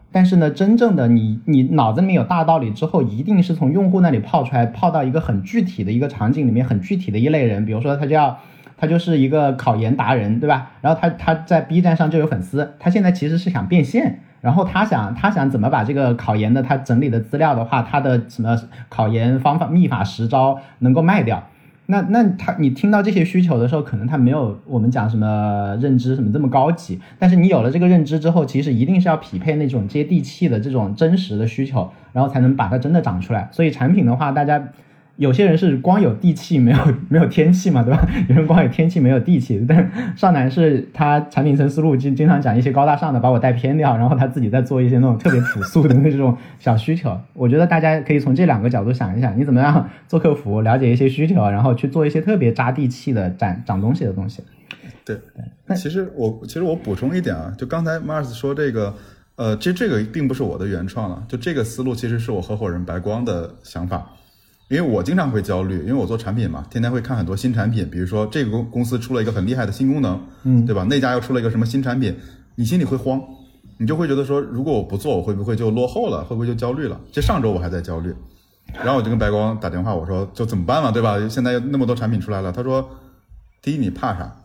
[0.10, 7.66] 但是呢，真正的你你脑子里面有大道理之后，一定是从用户那里泡出来，泡到一个很具体的一个场景里面，很具体的一类人。
[7.66, 8.38] 比如说他叫
[8.78, 10.72] 他就是一个考研达人，对吧？
[10.80, 14.22] 然后他他在 B 站上就有粉丝，他现在其实是想变现。
[14.40, 21.44] 然后他想，他想怎么把这个考研的他整理的资料的话，他的什么考研方法、秘法、实招能够卖掉。
[21.86, 33.50] 那那他你听到这些需求的时候，可能他没有我们讲什么认知什么这么高级，但是你有了这个认知之后，其实一定是要匹配那种接地气的这种真实的需求，然后才能把它真的长出来。
[33.52, 34.70] 所以产品的话，大家。
[35.18, 38.08] 有些人是光有地气没有 没有天气嘛，对吧？
[38.28, 47.16] 有人光有天气没有地气，但少南是他产品层思路经经常讲一些高大上的，把我带偏掉，然后他自己在做一些那种特别朴素的那种小需求。
[47.34, 54.42] 我觉得大家可以从这两个角度想一想，你怎么样做客服，了解一些需求，然后去做一些特别扎地气的长长东西的东西。
[55.06, 55.16] 对，
[55.68, 58.96] 那其实我其实我补充一点啊，就刚才 Mars 说这个，
[59.36, 64.10] 呃，其实这个并不是我的原创了，就这个思路其实是我合伙人白光的想法。
[64.74, 70.84] 因为我经常会焦虑，因为我做产品嘛，天天会看很多新产品，比如说这个公公司出了一个很厉害的新功能，嗯，对吧？
[70.90, 72.18] 那家又出了一个什么新产品，
[72.56, 73.22] 你心里会慌，
[73.78, 76.24] 你就会觉得说，如果我不做，我会不会就落后了？
[76.24, 77.00] 会不会就焦虑了？
[77.12, 78.12] 这上周我还在焦虑，
[78.74, 81.20] 然后我就跟白光打电话，我说就怎么办嘛，对吧？
[81.30, 82.90] 现在那么多产品出来了，他说，
[83.62, 84.36] 第一你怕啥？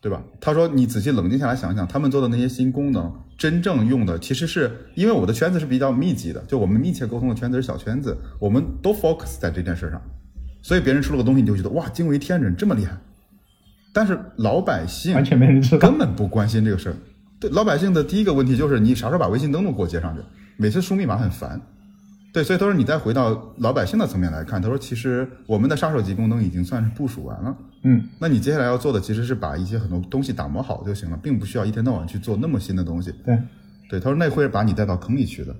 [0.00, 0.22] 对吧？
[0.40, 10.00] 他说：“你仔细冷静下来想想，他们做的那些新功能，真正用的其实是因为我的圈子是比较密集的，就我们密切沟通的圈子是小圈子，我们都 focus 在这件事上，
[10.62, 12.96] 所以别人出了个东西，你就觉得哇，惊为天人，这么厉害。
[13.92, 16.96] 但是老百姓完全没人知道，根本不关心这个事儿。
[17.38, 20.22] 对老百姓的第一个问题就是你啥时候把微信登录给我接上去？
[20.56, 21.60] 每次输密码很烦。
[22.32, 33.12] 对，所以他说你再回到老百姓的层面来看，他说其实我们的杀手级功能已经算是部署完了。”嗯，那你接下来要做的其实是把一些很多东西打磨好就行了，并不需要一天到晚去做那么新的东西。
[33.24, 33.38] 对，
[33.88, 35.56] 对，他说那会把你带到坑里去的。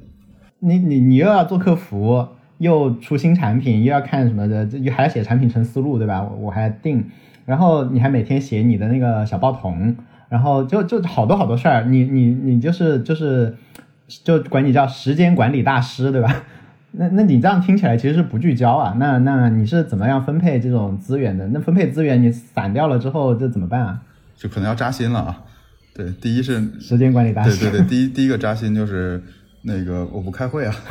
[0.59, 2.29] 你你你又要做客服，
[2.59, 6.23] 又出新产品，又要看什么的，又还要写产品成思路，对吧？
[6.23, 7.03] 我我还定，
[7.47, 9.97] 然后你还每天写你的那个小报童，
[10.29, 13.57] 然后就就好多好多事儿，你你你就是就是
[14.23, 16.45] 就管你叫时间管理大师，对吧？
[16.93, 18.97] 那那你这样听起来其实是不聚焦啊？
[18.99, 21.47] 那那你是怎么样分配这种资源的？
[21.49, 24.01] 那分配资源你散掉了之后，这怎么办啊？
[24.37, 25.45] 就可能要扎心了啊。
[25.95, 27.61] 对，第一是时间管理大师。
[27.61, 29.23] 对对对，第一第一个扎心就是
[29.63, 30.75] 那个我不开会啊。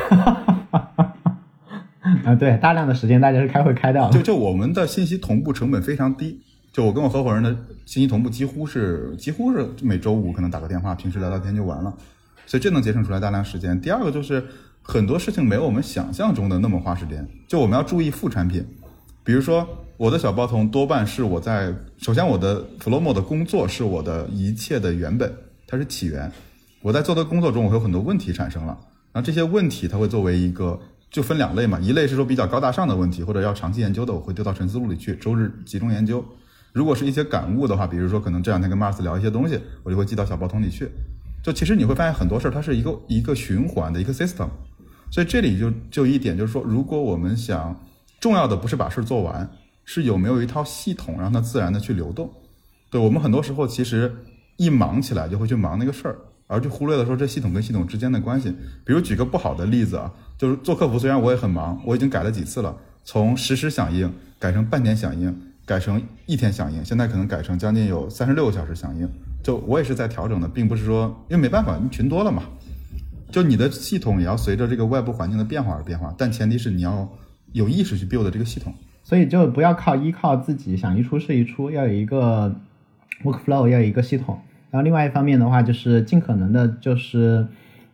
[2.23, 4.13] 啊，对，大量的时间大家是开会开掉了。
[4.13, 6.39] 就就我们的信息同步成本非常低，
[6.71, 7.53] 就我跟我合伙人的
[7.85, 11.93] 信息同步几乎是几乎是每周五可能打个电话，平时聊聊天就完了，
[12.45, 13.79] 所以这能节省出来大量时间。
[13.81, 14.45] 第二个就是。
[14.81, 18.65] 很多事情没有我们想象中的那么花时间，就我们要注意副产品，
[19.23, 25.31] 比如说我的小包童多半是我在首先我的 Flomo 的工作是我的一切的原本，
[25.67, 26.31] 它是起源。
[26.81, 28.77] 我在做的工作中，我会有很多问题产生了，
[29.11, 30.79] 然后这些问题它会作为一个
[31.11, 36.23] 就分两类嘛，一类是说比较高大上的问题或者要长期研究的，我会丢到沉思录里去，周日集中研究。
[36.71, 40.89] 如果是一些感悟的话，比如说可能这两天跟 Mars 聊一些东西，我就会寄到小包桶里去。
[41.43, 44.47] 就其实你会发现很多事儿它是一个一个循环的一个 system。
[45.11, 47.75] 所以这里就就一点，就是说，如果我们想
[48.19, 49.49] 重要的不是把事儿做完，
[49.85, 52.31] 是有没有一套系统让它自然的去流动。
[52.91, 54.15] 对我们很多时候其实
[54.57, 56.15] 一忙起来就会去忙那个事儿，
[56.47, 58.53] 而就忽略了说这系统跟系统之间的关系。
[58.83, 69.09] 比如举个不好的例子啊，就是做客服，虽然我也很忙，我已经改了几次了，从实时响应改成半天响应，改成一天响应，现在可能改成将近有三十六个小时响应。
[69.41, 72.43] 就我也是在调整的，并不是说因为没办法，你群多了嘛。
[73.31, 77.07] 就你的系统也要随着这个外部环境的变化而变化，但前提是你要
[77.51, 78.73] 有意识去 build 这个系统。
[79.03, 82.55] 所以就不要靠依靠自己想一出是一出，要有一个
[83.23, 84.39] workflow，要有一个系统。
[84.69, 87.47] 然后另外一方面的话，就是尽可能的，就是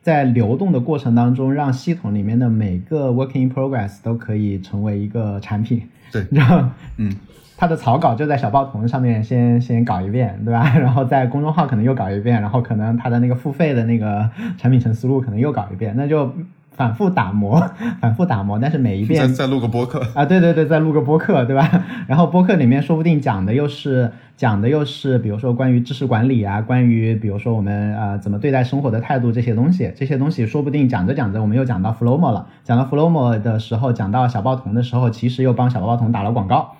[0.06, 5.82] 在流动的过程当中，让系统里面的每个 working in progress 都可以成为一个产品。
[6.12, 7.12] 对， 然后嗯。
[7.58, 10.72] 它的草稿就在小报童上面先先搞一遍，对吧？
[10.78, 16.34] 然后在公众号可能又搞一遍，然后可能它的那个付费的那个产品层思路可能又搞一遍，那就
[16.76, 17.60] 反复打磨，
[18.02, 18.60] 反复打磨。
[18.60, 21.70] 但是每一遍再再录个播客啊，对对对，再录个播客，对吧？
[22.08, 36.74] 然后播客里面说不定讲的又是讲的又是，比如说关于知识管理啊，关于比如说我们呃怎么对待生活的态度这些东西，这些东西说不定讲着讲着我们又讲到 Flomo 了，讲到 Flomo 的时候，讲到小报童的时候，其实又帮小报童打了广告。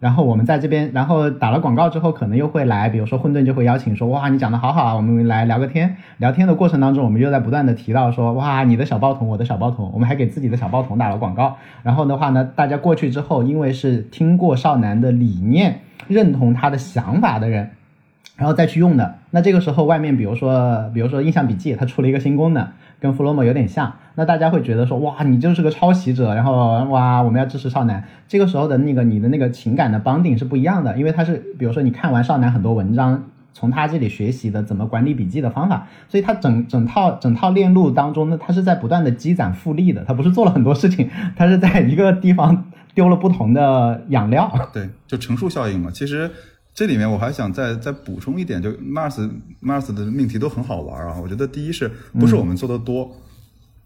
[0.00, 5.94] 然后我们在这边，然后打了广告之后，可能又会来，比如说混沌就会邀请说，哇，你讲的好好啊，我们来聊个天。
[6.16, 11.58] 聊天的过程当中，我们又在不断的提到说，哇，你的小报童，我的小报童，我们还给自己的小报童打了广告。
[11.82, 17.72] 然后的话呢，大家过去之后，因为是听过少男的理念，认同他的想法的人，
[18.36, 19.16] 然后再去用的。
[19.30, 22.66] 那这个时候外面，比如说，比如说印象笔记，它出了一个新功能。
[23.00, 28.04] 跟弗洛姆有点像，那大家会觉得说，哇，你就是个抄袭者，然后哇，我们要支持少男。
[28.28, 44.52] 这个时候的那个你的那个情感的绑定是不一样的，因为他是，比如说你看完少男很多文章，从他这里学习的怎么管理笔记的方法，所以他整整套整套链路当中呢，他是在不断的积攒复利的，他不是做了很多事情，他是在一个地方丢了不同的养料。
[44.72, 45.90] 对，就乘数效应嘛。
[45.90, 46.30] 其实
[46.72, 49.30] 这里面我还想再再补充一点，就 Mars
[49.62, 51.18] Mars 的命题都很好玩啊。
[51.20, 53.10] 我觉得第一是不是我们做的多，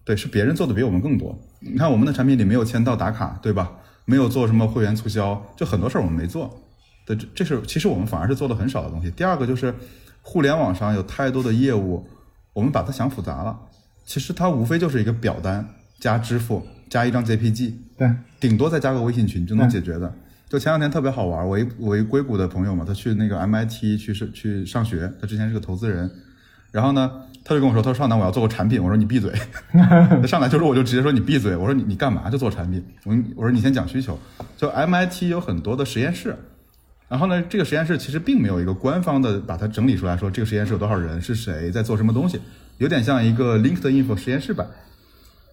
[0.03, 1.37] 对，是别人做的比我们更多。
[1.59, 3.71] 你看我们的产品里没有签到打卡，对吧？
[4.05, 6.61] 没有做什么会员促销，就很多事儿我们没做。
[7.07, 9.09] 对，这这是其实我们反而是做的很少的东西。
[9.11, 9.73] 第二个就是
[10.21, 12.07] 互联网上有太多的业务，
[12.53, 13.59] 我们把它想复杂了。
[14.05, 15.67] 其实它无非就是一个表单
[15.99, 20.13] 加支付加一张 JPG，对，顶多再加个微信群就能解决的。
[20.55, 26.09] 就前两天特别好玩，我一我一硅谷的朋友嘛，他去那个 MIT 去是去上学，他之前是个投资人，
[26.71, 27.11] 然后呢，
[27.43, 29.33] 他就跟我说，他说少南我要做个产品，我说你闭嘴，
[29.73, 34.17] 他上来就说我就直接说你闭嘴，我说你你干嘛就做产品，我我说你先讲需求，
[34.55, 36.33] 就 MIT 有很多的实验室。
[37.09, 42.39] 然后呢，这个实验室其实并没有一个官方的把它整理出来说这个实验室有多少人，是谁在做什么东西，
[42.77, 44.65] 有点像一个 LinkedIn 实验室版。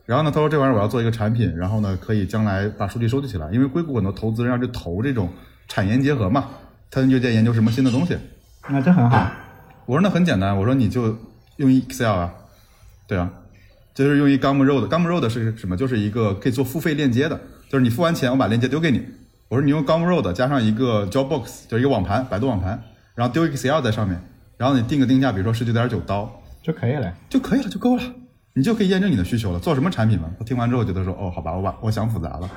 [0.04, 5.28] 然后呢，他说这玩意儿我要做一个产品，然后呢可以将来把数据收集起来，因为硅谷很多投资人要去投这种
[5.68, 6.48] 产研结合嘛，
[6.90, 8.16] 他就在研究什么新的东西。
[8.68, 9.30] 那这很好。
[9.86, 11.16] 我说那很简单，我说你就
[11.56, 12.32] 用 Excel 啊，
[13.06, 13.30] 对啊，
[13.94, 15.76] 就是用一 Gumroad，Gumroad 是什么？
[15.76, 19.04] 就是一个可以做付费链接的，就是你付完钱，我把链接丢给你。
[19.48, 22.82] 我说你用 Gumroad 加上一个 Dropbox，就是一个网盘，百度网盘，
[23.14, 24.20] 然后丢 Excel 在上面，
[24.56, 26.30] 然后你定个定价，比如说十九点九刀
[26.62, 28.02] 就可以了，就可以了，就够了。
[28.54, 29.58] 你就可以验证你的需求了。
[29.58, 30.30] 做什么产品嘛？
[30.38, 32.50] 他听完之后觉得说，哦，好吧，我把我想复杂了。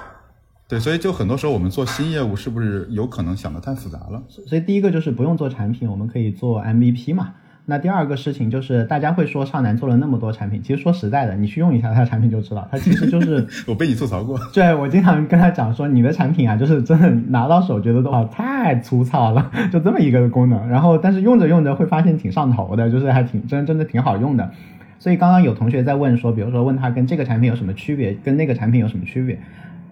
[0.67, 4.23] 对，所以就很多时候我们做新业务是不是有可能想的太复杂了？
[4.27, 7.33] 所以第一个就是不用做产品，我们可以做 MVP 嘛。
[7.67, 14.39] 那第二个事情就是大家会说少南做了那么多产品，其实说实在的，你去用一下他的产品就知道，他其实就是 我被你吐槽过。
[14.53, 20.67] 对，我经常跟他讲说你的产品啊，就是真的拿到手觉得都好太粗糙了，就这么一个功能。
[20.67, 24.51] 然后但是用着用着会发现挺上头的，就是还挺真真的挺好用的。
[24.97, 29.37] 所以刚刚有同学在问说，比如说问他跟这个产品有什么区别，跟那个产品有什么区别？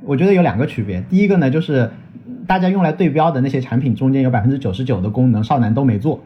[0.02, 1.02] 我觉得有两个区别。
[1.10, 1.90] 第一个呢，就是
[2.48, 6.24] 大家用来对标的那些产品中间有百分之九十九的功能，少男都没做。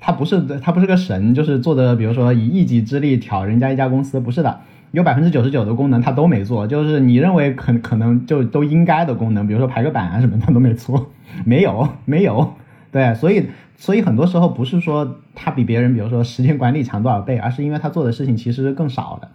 [0.00, 4.60] 他不是他不是个神，就是做的，比如说以一己之力挑人家一家公司，不是的。
[4.92, 11.10] 有百分之九十九的功能他都没做，就是你认为可可能就都应该的功能，比如说排个版啊什么他都没做，
[11.44, 12.54] 没有没有。
[12.90, 13.46] 对，所以。
[13.76, 19.28] 所以很多时候不是说他比别人，比如说时间管理强多少倍，而是因为他做的事情其实是更少的。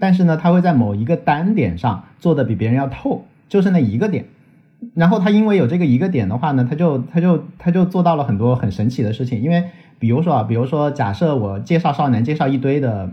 [0.00, 4.24] 但是呢，他会在某一个单点上做的比别人要透，就是那一个点。
[4.94, 9.40] 然后他因为有这个一个点的话呢，他就他就他就做到了很多很神奇的事情。
[9.40, 9.64] 因为
[10.00, 13.12] 比如说啊，比如说假设我介绍少男，介绍一堆的。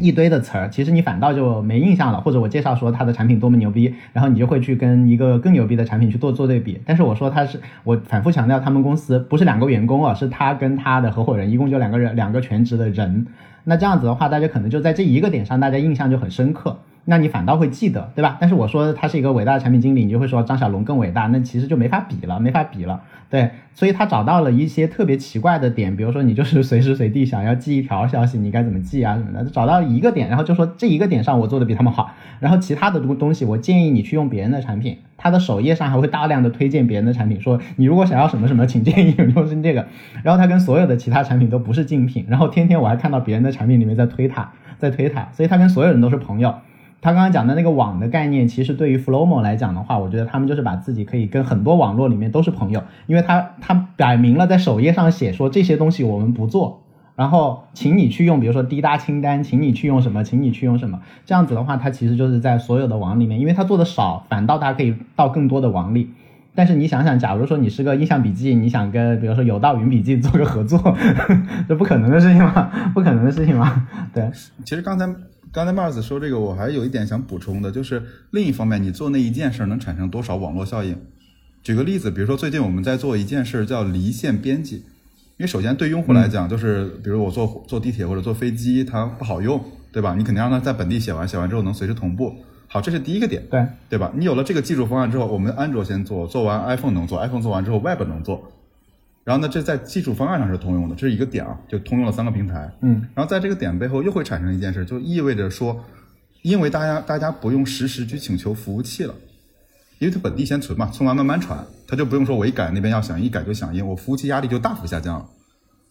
[0.00, 6.80] 一堆的词儿，其实你反倒就没印象了，或者我介绍说他的产品多么牛逼，然后你就会去跟一个更牛逼的产品去做做对比。
[6.84, 13.26] 但是我说他是，我反复强调他们公司不是两个员工啊，是他跟他的合伙人，一共就两个人，两个全职的人。
[13.62, 16.76] 那这样子的话，大家可能就在这一个点上，大家印象就很深刻。
[17.06, 18.38] 那你反倒会记得，对吧？
[18.40, 23.02] 但是我说他是一个伟大的产品经理，你就会说张小龙更伟大，那其实就没法比了，没法比了。
[23.28, 39.86] 对，所以他找到了一些特别奇怪的点，比如说你就是随时随地想要记一条消息，你该怎么记啊什么的，找到一个点，然后就说这一个点上我做的比他们好，然后其他的东东西我建议你去用别人的产品，他的首页上还会大量的推荐别人的产品，说你如果想要什么什么，请建议用这个。
[40.22, 46.54] 然后他跟所有的其他产品都不是竞品，然后天天我还看到别人的产品里面在推他，在推他，所以他跟所有人都是朋友。
[47.04, 56.80] 他刚刚讲的那个网的概念，其实对于 Flomo 来讲的话，我觉得他们就是把自己可以跟很多网络里面都是朋友，因为他他摆明了在首页上写说这些东西我们不做，
[57.14, 66.08] 然后请你去用，比如说滴答清单，请你去用什么，请你去用什么，这样子的话，他其实就是在所有的网里面，因为他做的少，反倒他可以到更多的网里。
[66.54, 70.96] 但是你想想，假如说你是个印象笔记，你想跟比如说有道云笔记做个合作，
[71.68, 72.70] 这不可能的事情吗？
[72.94, 73.86] 不可能的事情吗？
[74.14, 74.30] 对，
[74.64, 75.06] 其实刚才。
[75.54, 80.98] 刚才 Mars 说这个，我还有一点想补充的，就是另一方面，你做那一件事能产生多少网络效应？
[81.62, 84.78] 举个例子，比如说最近我们在做一件事叫离线编辑，
[85.36, 90.16] 因为首先对用户来讲，就是比如我坐坐地铁或者坐飞机，它不好用，对吧？
[90.16, 92.34] 你肯定让它在本地写完，写完之后能随时同步。
[92.66, 94.10] 好，这是第一个点，对对吧？
[94.16, 98.50] 你有了这个技术方案之后，我们安卓先做，做完 iPhone 能做，iPhone 做完之后 Web 能做。
[99.24, 102.70] 然后呢，这在技术方案上是通用的，这是一个点啊，就通用了三个平台。
[102.82, 105.82] 嗯，然后在这个点背后又会产生一件事，就意味着说，
[106.42, 109.14] 因为大家大家不用实时去请求服务器了，
[109.98, 115.26] 因为它本地先存嘛，存完慢慢传，它就不用说我一改那边要响应，一改就响应，我服务器压力就大幅下降了。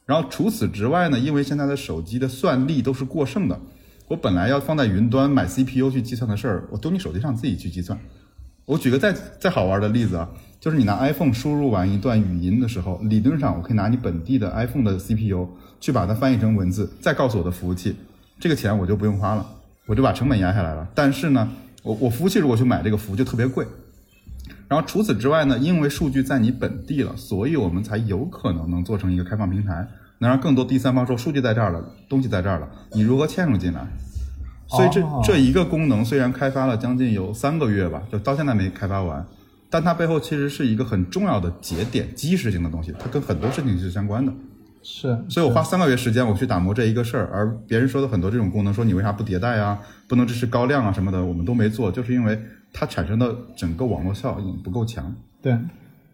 [0.06, 3.60] 然后除此之外呢，因为现在的手机的算力都是过剩的，
[4.10, 8.00] 我本来要放在云端买 CPU 去计算的事儿，我丢你手机上自己去计算。
[8.66, 10.30] 我举个再再好玩的例子啊。
[10.60, 15.46] 就是你拿 iPhone 输入完一段语音的时候，理论上我可以拿你本地的 iPhone 的 CPU
[15.82, 17.94] 去把它翻译成文字，再告诉我的服务器，
[18.40, 19.46] 这个钱我就不用花了，
[19.88, 20.88] 我就把成本压下来了。
[20.96, 21.52] 但是呢，
[21.84, 23.68] 我我服务器如果去买这个服务就特别贵。
[24.70, 29.86] 然后除此之外呢，因为数据在你本地了，所以我们才有可能能做成一个开放平台，
[30.20, 33.86] 能让更多第三方说数据在这儿了，东西在这儿了，你如何嵌入进来？
[34.68, 39.26] 所以这、哦这一个功能虽然开发了将近有三个月吧，就到现在没开发完，
[39.70, 44.34] 但它背后其实是一个很重要的节点，基石性的东西，它跟很多事情是相关的。
[44.82, 52.38] 是，所以我花三个月时间我去打磨这一个事儿，而别人说的很多这种功能，说你为啥不迭代啊，不能支持高亮啊什么的，我们都没做，就是因为
[52.74, 55.16] 它产生的整个网络效应不够强。
[55.42, 55.58] 对，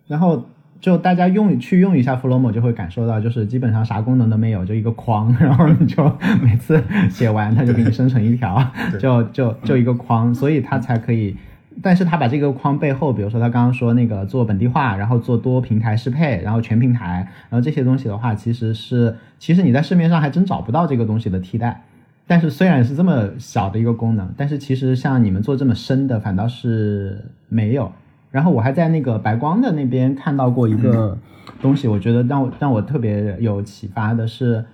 [0.06, 0.45] 然后
[0.82, 8.65] 就大家用去用一下 Flomo 就会感受到，就是基本上啥功能都没有，就一个框，然后你就每次写完它就给你生成一条，
[8.99, 11.36] 就就就一个框，所以它才可以。
[11.82, 21.84] 但是它把这个框背后，比如说他刚刚说那个做本地化，然后做多平台适配，然后全平台，然后这些东西的话，其实是其实你在市面上还真找不到这个东西的替代。
[22.27, 27.91] 但是虽然是这么小的一个功能，但是其实像你们做这么深的，反倒是没有。
[28.32, 31.17] 然后我还在那个白光的那边看到过一个
[31.61, 34.65] 东西，我觉得让我让我特别有启发的是，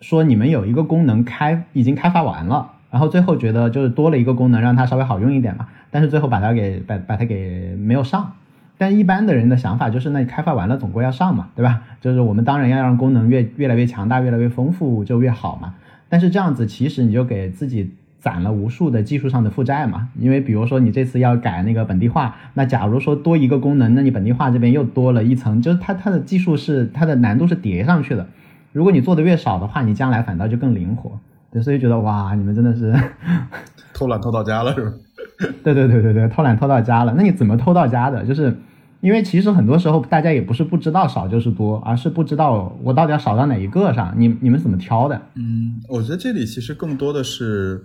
[0.00, 8.32] 说你们有一个功能开已经开发完了，然后最后觉得就是多了一个功能，让它稍微好用一点嘛，但是最后把它给把把它给没有上。
[8.76, 11.82] 但一般的人的想法就是，那你开发完了总归要上嘛，对吧？
[12.00, 15.74] 就是我们当然要让功能越越来越强大，越来越丰富就越好嘛。
[16.08, 20.08] 但是这样子其实你就给自己攒了无数的技术上的负债嘛。
[20.18, 28.26] 因为比如说你这次要改那个本地化，那假如说多一个功能，那你本地化这边又多了一层，就是它它的技术是它的难度是叠上去的。
[28.72, 31.18] 如果你做的越少的话，你将来反倒就更灵活。
[31.50, 32.94] 对，所以觉得哇，你们真的是，
[33.92, 34.92] 偷懒偷到家了是吧？
[35.64, 37.12] 对对对对对，偷懒偷到家了。
[37.16, 38.24] 那你怎么偷到家的？
[38.24, 38.56] 就是
[39.00, 44.14] 因为其实很多时候大家也不是不知道少就是多，而是不知道我到底要少到哪一个上。
[44.16, 45.20] 你你们怎么挑的？
[45.34, 47.82] 嗯，我觉得这里其实更多的是，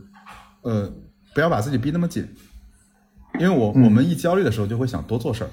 [0.65, 0.91] 呃，
[1.33, 2.27] 不要把自己逼那么紧，
[3.39, 5.49] 因为我、我们一焦虑的时候就会想多做事儿。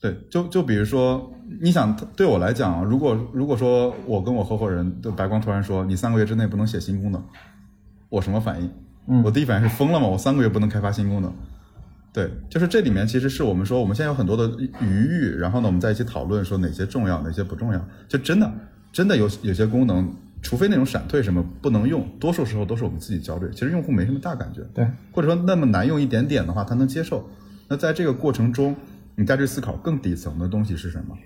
[0.00, 7.20] 对，就就比如说，你想对我来讲，如果如果说我跟我合伙人的白光突然说你三个月之内不能写新功能，
[8.08, 8.70] 我什么反应？
[9.08, 10.06] 嗯我第一反应是疯了吗？
[10.06, 11.34] 我三个月不能开发新功能？
[12.12, 14.48] 对，就是这里面其实是我们说我们现在有很多的
[14.80, 17.88] 余裕，然后呢，我们在一起讨论说哪些重要，哪些不重要。
[18.08, 18.52] 就真的
[18.92, 20.14] 真的有有些功能，
[20.46, 23.50] 除非那种闪退什么不能用，多数时候都是我们自己焦虑。
[23.50, 27.28] 其实用户没什么大感觉，对，或者说那么难用一点点的话，他能接受。
[27.66, 28.76] 那在这个过程中，
[29.16, 31.16] 你再去思考更底层的东西是什么？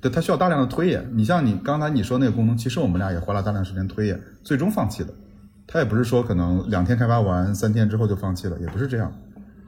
[0.00, 1.06] 对，它需要大量的推演。
[1.12, 5.12] 你像你刚才你说那个功能，其实我们俩也花了大量时间推演，最终放弃的。
[5.66, 9.12] 它也不是说可能两天开发完，三天之后就放弃了，也不是这样，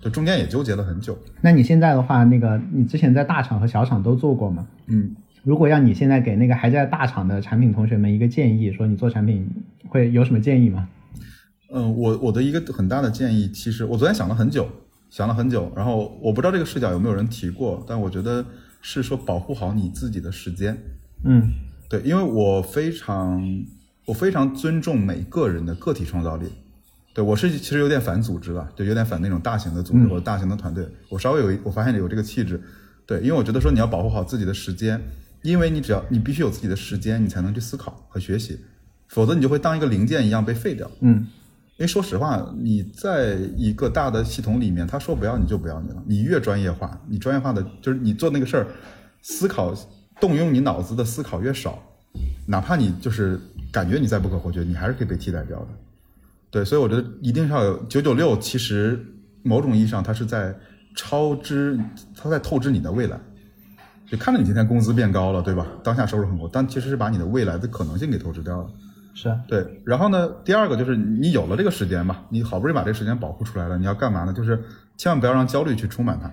[0.01, 1.19] 就中间也纠结了很久。
[1.43, 4.67] 那你现在的话，那个你之前在大厂和小厂都做过吗？
[4.87, 5.15] 嗯，
[5.45, 9.49] 如果让你现在给那个还在大厂的产品同学们一个建议，说你做产品
[9.89, 10.89] 会有什么建议吗？
[11.71, 14.67] 嗯，我我的一个很大的建议，其实我昨天想了很久，
[15.11, 18.45] 想了很久，然后我不知道这个视角有没有人提过，但我觉得
[18.81, 20.77] 是说保护好你自己的时间。
[21.25, 21.43] 嗯
[21.91, 23.65] 对，因为我非常
[24.07, 26.47] 我非常尊重每个人的个体创造力。
[27.13, 30.85] 对我是其实有点反组织了，就有点反那种大型的组织或者大型的团队。
[31.09, 32.61] 我稍微有一我发现有这个气质，
[33.07, 35.01] 对，因为我觉得说你要保护好自己的时间，
[35.45, 38.59] 因为你只要你必须有自己的时间，你才能去思考和学习，
[39.09, 40.91] 否则你就会当一个零件一样被废掉。
[41.01, 41.27] 嗯
[41.77, 46.01] 因为说实话，你在一个大的系统里面，他说不要你就不要你了。
[46.07, 48.67] 你越专业化，你专业化的就是你做那个事儿，
[49.23, 49.75] 思考
[50.21, 51.83] 动用你脑子的思考越少，
[52.47, 53.41] 哪怕你就是
[53.73, 55.69] 感觉你再不可或缺，你还是可以被替代掉的。
[56.49, 59.05] 对，所以我觉得一定是要有九九六，其实
[59.43, 60.57] 某种意义上它是在
[60.95, 61.77] 超支，
[62.17, 63.19] 它在透支你的未来。
[64.15, 65.67] 就看着你今天工资变高了，对吧？
[65.83, 68.71] 当下收入很高，但其实是把你的未来的可能性给透支掉了。
[69.13, 74.33] 是啊对，然后呢，第二个就是你有了这个时间吧，你好不容易把这个时间保护出来了，你要干嘛呢？
[74.33, 74.63] 就是
[74.97, 76.33] 千万不要让焦虑去充满它，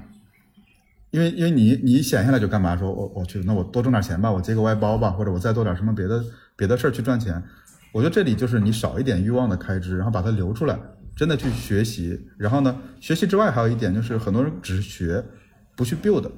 [1.09, 2.77] 因为因为你你一闲下来就干嘛？
[2.77, 6.23] 说我我去，那我多挣点钱吧，我接个外包吧，或者我再做点什么别的
[6.55, 7.41] 别的事儿去赚钱。
[7.91, 10.77] 我觉得这里就是你少一点欲望的开支，然后把它留出来，
[11.15, 12.27] 真的去学习。
[12.37, 15.23] 然后呢，学习之外还有一点就是很多人只是学，
[15.75, 16.29] 不去 build。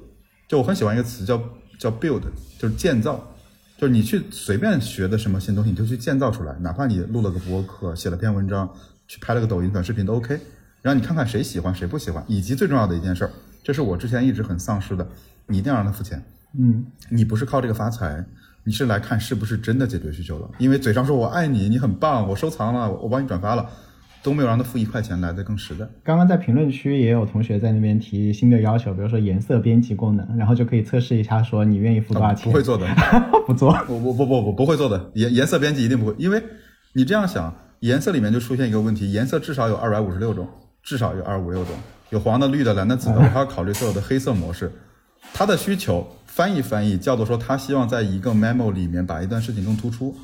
[0.48, 1.42] 就我很喜欢一个词叫
[1.78, 2.22] 叫 build，
[2.58, 3.30] 就是建造。
[3.76, 8.72] 就是你去随便学的什么新东西，你就去建造出来，哪怕你录了个播客，写了篇文章，
[9.08, 10.38] 去拍了个抖音短视频都 OK。
[10.80, 13.30] 然后你看看谁喜欢，谁不喜欢，以及最重要的一件事儿，
[13.64, 15.06] 这是我之前一直很丧失的，
[15.48, 16.24] 你一定要让他付钱。
[16.56, 18.24] 嗯你不是靠这个发财，
[18.62, 20.48] 你是来看是不是真的解决需求了。
[20.58, 23.68] 因为嘴上说我爱你，你很棒，我收藏了，我帮你转发了，
[24.24, 25.86] 都没有让他付一块钱来的更实在。
[26.02, 32.44] 刚刚在评论区也有同学在那边提新的要求，比如说颜色编辑功能，然后就可以测试一下，说你愿意付多少钱？
[32.48, 32.86] 啊不会做的，
[33.46, 33.72] 不做。
[33.86, 36.42] 不不不不不不会做的，颜颜色编辑一定不会，因为
[36.94, 40.48] 你这样想，颜色里面就出现一个问题，颜色至少有二百五十六种，
[40.82, 41.76] 至少有二五六种，
[42.08, 44.72] 有黄的、绿的、蓝的、紫的，我还要考虑所有的黑色模式。
[45.34, 50.14] 他的需求翻译翻译叫做说，他希望在一个 memo 里面把一段事情更突出，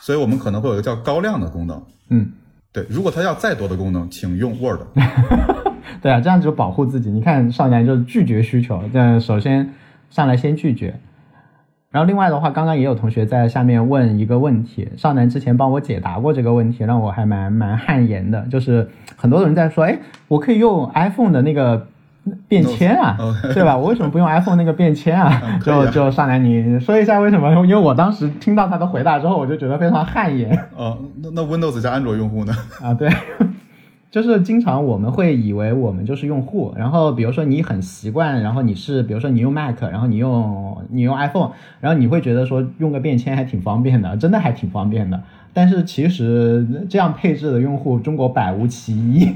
[0.00, 1.82] 所以我们可能会有一个叫高亮的功能。
[2.10, 2.30] 嗯，
[2.72, 4.80] 对，如果他要再多的功能，请用 Word。
[6.00, 7.10] 对啊，这样就保护自己。
[7.10, 9.72] 你看少年就是拒绝需求，这首先
[10.08, 10.94] 上来先拒绝。
[11.90, 18.46] 然后另外的话，刚刚也有同学在下面问一个问题，少南之前帮我解答过这个问题，让我还蛮蛮汗颜的。
[18.48, 19.98] 就是很多人在说，哎，
[20.28, 21.88] 我可以用 iPhone 的那个
[22.48, 23.16] 便签啊，
[23.54, 23.76] 对吧？
[23.76, 25.58] 我为什么不用 iPhone 那个便签啊？
[25.64, 27.50] 就就上来，你说一下为什么？
[27.66, 30.56] 因为我当时听到他的回答之后，我就觉得非常汗颜。
[30.76, 32.54] 哦，那那 Windows 加安卓用户呢？
[32.82, 33.08] 啊，对。
[34.10, 45.22] 就是经常我们会以为我们就是用户，然后比如说你很习惯，然后你是比如说你用 Mac，然后你用你用 iPhone，然后你会觉得说用个便签还挺方便的，真的还挺方便的。
[45.52, 49.28] 但是其实这样配置的用户，中国百无其一。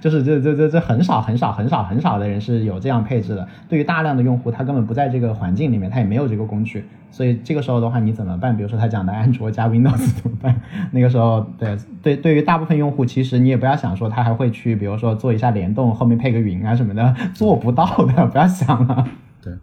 [0.00, 3.46] 就是这这这这很少很少很少很少的人是有这样配置的。
[3.68, 6.84] 对于大量的用户，他根本不在这个环境里面，他也没有这个工具。
[7.10, 8.54] 所以这个时候的话，你怎么办？
[8.54, 10.54] 比如说他讲的安卓加 Windows 怎么办？
[10.90, 19.06] 那个时候，对对，对于大部分用户，其实你也不要想说他还会去，比如说做一下联动，后面配个云啊什么的，做不到的，不要想了。
[19.40, 19.54] 对，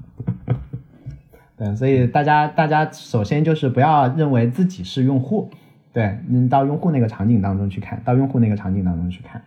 [1.57, 5.51] 对，所以大家大家首先就是不要认为自己是用户，
[5.91, 9.39] 对，你到用户那个场景当中去看，到用户那个场景当中去看。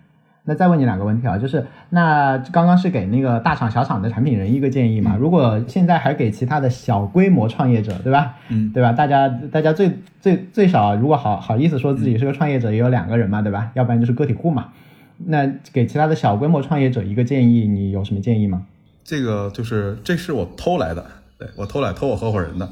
[0.49, 5.17] 那再问你两个问题啊，就是那刚刚是给那个大厂小厂的产品人一个建议嘛？
[5.19, 8.37] 如果现在还给其他的小规模创业者，对吧？
[8.49, 8.93] 嗯，对吧？
[8.93, 13.73] 大家大家最最最少，如果好好意思说自己是个创业者，也有两个人嘛，对吧？
[13.75, 14.69] 要不然就是个体户嘛。
[15.19, 18.63] 那给其他的小规模创业者一个建议，你有什么建议吗？
[19.03, 21.05] 这个就是这是我偷来的，
[21.39, 22.69] 对我偷来偷我合伙人的，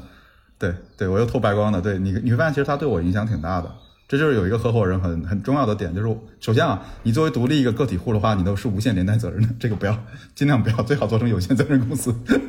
[0.57, 3.69] 对对，我又偷白光的，对你你会发现其实他对我影响挺大的。
[4.07, 9.97] 这就是有一个合伙人很很重要的点，就是首先啊，你作为独立一个个体户的话，你都是无限连带责任的，这个不要，
[10.35, 12.13] 尽量不要，最好做成有限责任公司。
[12.25, 12.39] 对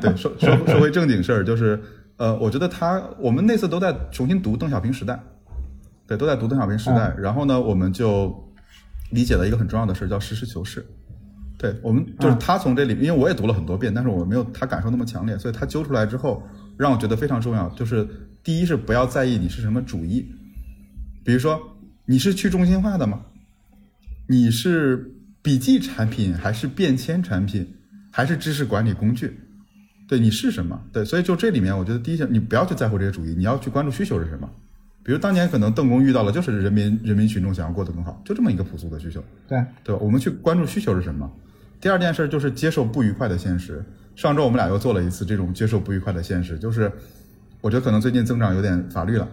[0.00, 1.82] 对，说说说回正经事儿，就是
[2.18, 5.20] 呃，我觉得他我们那次都在重新读邓小平时代，
[6.06, 8.32] 对，都在读邓小平时代，然后呢，我们就
[9.10, 10.86] 理解了一个很重要的事儿，叫实事求是。
[11.58, 16.42] 对我们就是他从这里，因为我也读了很多遍，但是我没有他感受那么强烈，所以他揪出来之后，
[16.76, 18.06] 让我觉得非常重要，就是
[18.44, 20.32] 第一是不要在意你是什么主义。
[21.24, 21.60] 比如说，
[22.04, 23.22] 你是去中心化的吗？
[24.28, 25.10] 你是
[25.42, 27.66] 笔记产品还是便签产品，
[28.10, 29.40] 还是知识管理工具？
[30.06, 30.78] 对你是什么？
[30.92, 34.48] 对，所以就这里面，我觉得第一件，你不要去在乎这些主义，你要去关注需求是什么。
[35.02, 39.24] 比如当年可能邓公遇到了，就是人民人民群众想要过得更好，就这么一个朴素的需求。
[39.48, 40.00] 对对吧？
[40.02, 41.30] 我们去关注需求是什么。
[41.80, 43.84] 第二件事就是接受不愉快的现实。
[44.14, 46.90] 上周我们俩又做了一次这种接受不愉快的现实，就是
[47.60, 49.28] 我觉得可能最近增长有点乏力了。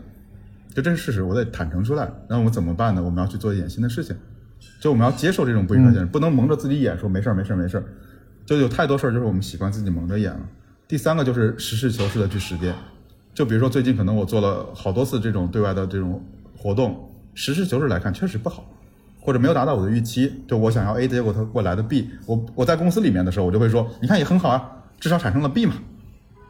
[0.74, 2.10] 就这是事实，我得坦诚出来。
[2.28, 3.04] 那我们怎么办呢？
[3.04, 4.16] 我们要去做一点新的事情。
[4.80, 7.84] 就我们要接受这种不愉快现实，不能蒙着自己眼说没事儿没事儿没事儿。
[8.46, 10.40] 就有太多事儿，就是我们习惯自己蒙着眼了。
[10.88, 12.74] 第三个就是实事求是的去实践。
[13.34, 16.24] 就比如说最近可能我做了好多次这种对外的这种
[16.58, 18.64] 活动，实事求是来看确实不好，
[19.20, 20.32] 或者没有达到我的预期。
[20.48, 22.10] 就我想要 A，结果他给我来的 B。
[22.26, 24.70] 我我在公司里面的时候，我就会说，你看也很好啊，
[25.00, 25.76] 至少产生了 B 嘛。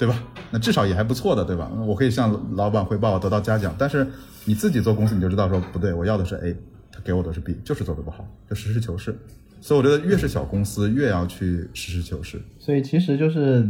[0.02, 0.16] 对吧？
[0.50, 1.70] 那至少也还不错的，对吧？
[1.86, 3.72] 我可以向老板汇报，得到嘉奖。
[3.78, 4.08] 但是
[4.46, 6.56] 你自己做公司，你就知道说不对，我要的是 A，
[6.92, 9.16] 他给我的是 B，就是做的不好，就实事求是。
[9.60, 12.42] 所以我觉得越是小公司，越要去实事求是。
[12.58, 13.70] 所以其实就是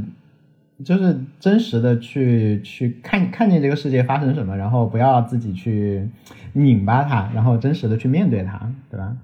[0.86, 6.10] 就是真实的去去看看见这个世界发生什么，然后不要自己去
[6.54, 9.18] 拧巴它，然后真实的去面对它，对吧？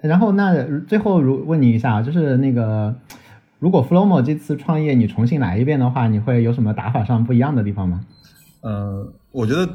[0.00, 2.94] 然后那最后如问你一下，就是那个。
[3.60, 8.00] 如果 Flowmo 这次创业你重新来一遍的话，你会有什么打法上不一样的地方吗？
[8.62, 9.68] 呃，我觉得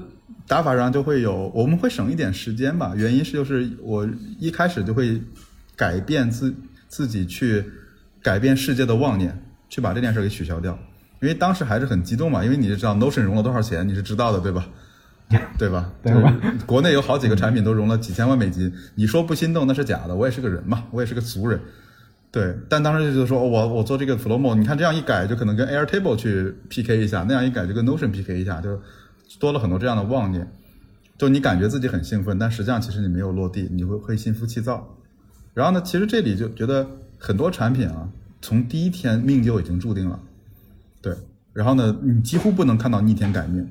[0.47, 2.93] 打法上就会有，我们会省一点时间吧。
[2.97, 4.07] 原因是就是我
[4.39, 5.21] 一开始就会
[5.75, 6.53] 改变自
[6.87, 7.63] 自己去
[8.21, 10.77] 改变世界的妄念，去把这件事给取消掉。
[11.21, 14.67] 因为当时还是很激动嘛，因为你就知道 Notion 融了多少钱，你是知道的 对吧？
[15.57, 15.91] 对吧？
[16.03, 16.35] 对吧？
[16.65, 20.15] 国内有好几个产品都融了几千万美金，你说不心动那是假的。
[20.15, 21.59] 我也是个人嘛，我也是个俗人。
[22.35, 28.77] 对，但当时就说，我我做这个 Flowmo，你看这样一改，就可能跟 Airtable 去 PK 一下，那样一改就跟 Notion PK 一下，就
[29.39, 30.45] 多了很多这样的妄念。
[31.17, 34.97] 就你感觉自己很兴奋，但实际上其实你没有落地，你会会心浮气躁。
[35.53, 36.85] 然后呢，其实这里就觉得
[37.17, 38.09] 很多产品啊，
[38.41, 40.19] 从第一天命就已经注定了。
[41.01, 41.15] 对，
[41.53, 43.65] 然后呢，你几乎不能看到逆天改命。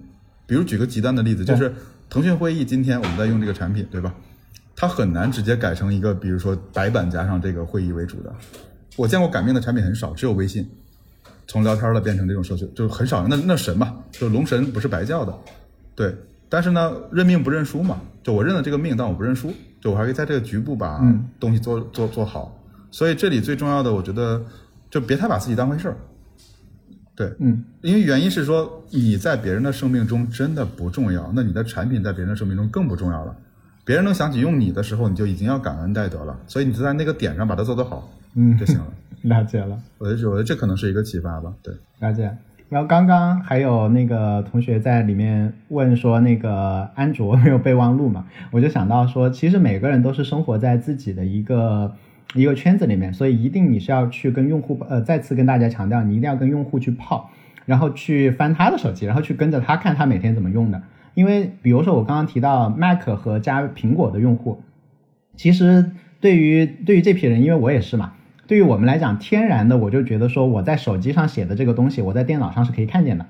[0.46, 1.70] 比如举个极端的例子，就是
[2.08, 4.14] 腾讯会议，今天我们在用这个产品，对吧？
[4.76, 8.34] 它很难直接改成一个，比如说白板加上这个会议为主的。
[8.96, 10.68] 我见过改命的产品很少，只有微信，
[11.46, 13.26] 从聊天的变成这种社区，就是很少。
[13.28, 15.34] 那那神嘛，就龙神不是白叫的，
[15.94, 16.14] 对。
[16.48, 21.00] 但是呢，认命不认输嘛，就我认了这个命，但我不认输，就我还可以在这个局部把
[21.40, 22.56] 东西做做做好。
[22.92, 24.40] 所以这里最重要的，我觉得
[24.88, 25.96] 就别太把自己当回事儿。
[27.16, 33.36] 对，嗯，因为原因是说你在别人的生命中真的不重要，那你的产品在别人的生命中更不重要了。
[33.84, 36.38] 别人能想起用你的时候，你就已经要感恩戴德了。
[36.46, 38.86] 所以你就在那个点上把它做得好，嗯就行了。
[39.22, 39.78] 了解了。
[39.98, 41.52] 我觉得，我觉得这可能是一个启发吧。
[41.62, 42.30] 对，了解。
[42.70, 48.26] 然后刚刚还有那个同学在里面问说，那个安卓没有备忘录嘛？
[48.50, 51.94] 我就想到说，其实每个人都是生活在自己的一个
[52.34, 57.30] 一个圈子里面，所以一定你是要去跟用户呃再次跟大家强调，你一定要跟用户去泡，
[57.66, 60.82] 然后去翻他的手机，然后去跟着他看他每天怎么用的。
[61.14, 64.62] 因为比如说我刚刚提到 Mac 和加苹果的用户，
[65.36, 68.12] 其实对于对于这批人，因为我也是嘛。
[68.46, 73.24] 对于我们来讲，天然的我就觉得说我在手机上写的这个东西，我在电脑上是可以看见的，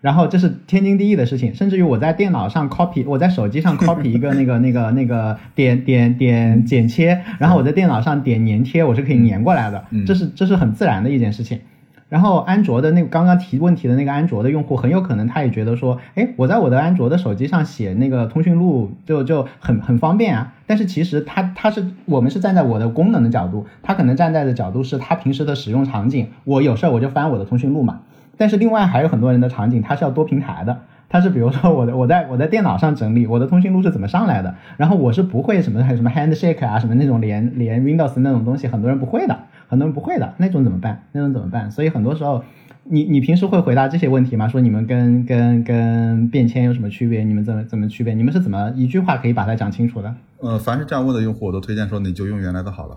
[0.00, 1.54] 然后这是天经地义的事情。
[1.54, 11.60] 甚至于我在电脑上 copy，我在手机上 copy 一个那个 那个那个点点点剪切，然后我在电脑上点粘贴，我是可以粘过来的，这是这是很自然的一件事情。
[12.08, 20.54] 然后安卓的那刚刚提问题的那个安卓的用户，很有可能他也觉得说，哎，我在我的安卓的手机上写那个通讯录就就很很方便啊。
[20.66, 28.00] 但是其实他他是我们是站在我的功能的角度，他可能站在的角度是他平时的使用场景，我有事儿我就翻我的通讯录嘛。
[28.36, 30.78] 但是另外还有很多人的场景，他是要多平台的。
[31.08, 39.38] 他是比如说我的我在我在电脑上整理我的通讯录是怎么上来的，然后我是不会什么还有什么 handshake 啊什么那种连连 Windows 那种东西，很多人不会的。
[39.70, 41.04] 很多人不会的那种怎么办？
[41.12, 41.70] 那种怎么办？
[41.70, 42.42] 所以很多时候，
[42.84, 44.48] 你你平时会回答这些问题吗？
[44.48, 47.22] 说你们跟跟跟便签有什么区别？
[47.22, 48.14] 你们怎么怎么区别？
[48.14, 50.14] 你们是怎么一句话可以把它讲清楚的？
[50.40, 52.96] 呃，凡是这样问的用户，我都推荐说你就用原来的好了。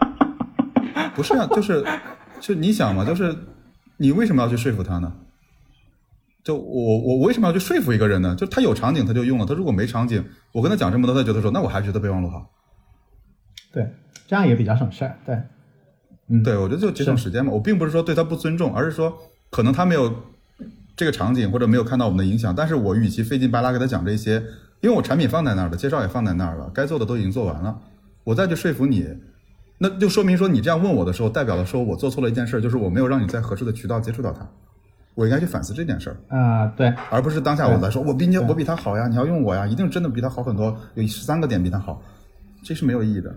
[1.14, 1.84] 不是啊，就是
[2.40, 3.32] 就你想嘛，就是
[3.98, 5.12] 你为什么要去说服他呢？
[6.46, 8.32] 就我我为什么要去说服一个人呢？
[8.36, 12.48] 就他有场景他就用了，他如果没场景，我跟他讲这么多，他觉得说那我还觉得备忘录好。
[13.72, 13.84] 对，
[14.28, 15.18] 这样也比较省事儿。
[15.26, 15.36] 对，
[16.28, 17.50] 嗯，对，我觉得就节省时间嘛。
[17.50, 19.12] 我并不是说对他不尊重，而是说
[19.50, 20.14] 可能他没有
[20.96, 24.34] 这个场景或者没有看到我们的影响，但是我与其费劲巴拉给他讲这些，
[24.82, 27.76] 因为我产品放在那儿了，介绍也放在那儿了，该做的都已经做完了，
[28.22, 29.04] 我再去说服你，
[29.78, 34.48] 那就说明说你这样问我的时候，代表了说我做错了一件事，就是我没有让你在合适的渠道接触到他，
[35.16, 36.16] 我应该去反思这件事儿。
[36.28, 42.00] 啊、对，而不是当下我在说，我比你我比他好呀，你要用我呀，一定真的比他好很多，有十三个点比他好，
[42.62, 43.34] 这是没有意义的。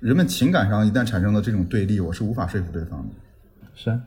[0.00, 3.14] 人们情感上一旦产生了这种对立，我是无法说服对方的。
[3.74, 4.00] 是。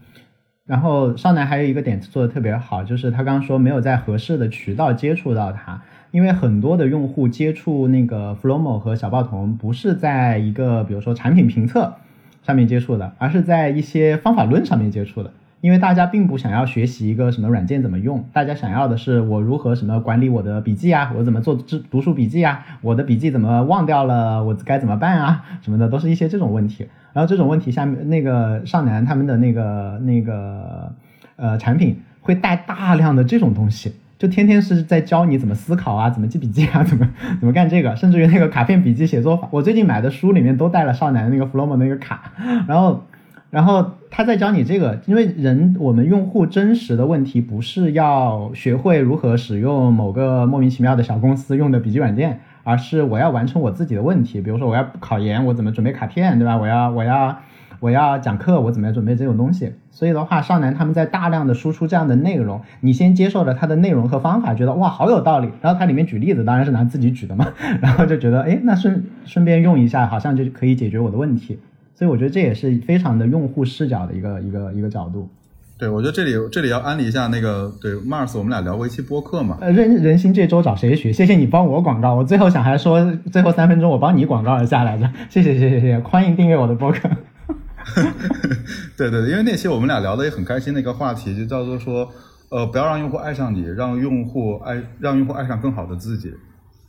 [0.65, 11.93] 然后上南还有一个点做的特别好，就是他刚刚说没有在合适的渠道接触到他，因为很多的用户接触那个 Flomo 和小报童不是在一个比如说产品评测
[12.43, 15.34] 上面接触的，而是在一些方法论上面接触的。
[15.62, 26.88] 因为大家并不想要学习一个什么软件怎么用，大家想要的是我如何什么管理我的笔记啊，我怎么做读读书笔记啊，我的笔记怎么忘掉了，我该怎么办啊，什么的，都是一些这种问题。
[27.14, 30.91] 然后这种问题下面那个上南他们的那个那个
[31.36, 37.07] 呃产品会带大量的这种东西，就天天是在教你怎么思考啊，怎么记笔记啊，怎么
[37.39, 42.32] 怎么干这个，甚至于那个卡片笔记写作法，我最近买的书里面都带了少南那个 Flomo 那个卡，
[42.68, 43.03] 然后。
[43.52, 54.39] 然后他在教你这个，因为人我们用户真实的问题不是要学会如何使用某个莫名其妙的小公司用的笔记软件，而是我要完成我自己的问题。
[54.39, 56.58] 比如说我要考研，我怎么准备卡片，对吧？
[56.58, 57.38] 我要我要
[57.82, 59.74] 我要讲课，我怎么准备这种东西？
[59.89, 65.49] 所以的话，少南他们在大量的输出这样的内容，你先接受了他的内容和方法，觉得哇好有道理。
[65.60, 67.49] 然后他里面举例子当然是拿自己举的嘛，
[67.82, 71.60] 然后就觉得哎那顺顺便用一下，好像就可以解决我的问题。
[72.02, 75.30] 所以我觉得这也是非常的用户视角的一个一个一个角度。
[75.78, 79.60] 对，我觉得这里这里要安利一下那个对 Mars，我们俩聊过一期播客嘛。
[79.62, 81.14] 呃，人人心这周找谁学？
[81.14, 85.08] 谢谢你帮我广告，我最后想还说最后三分钟我帮你广告一下来着。
[85.30, 87.08] 谢谢谢谢谢谢，欢迎订阅我的播客。
[88.97, 92.10] 对对，因为那期我们俩聊的也很开心的一个话题，就叫做说，
[92.49, 96.34] 呃，不要让用户爱上你，让用户爱让用户爱上更好的自己。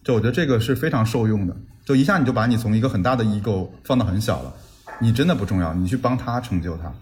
[0.03, 1.55] 就我觉得这个是非常受用的，
[1.85, 4.55] 就一下你就把你从一个很大的 ego 放到很小了。
[4.99, 6.93] 你真的不重要，你去帮他成就他。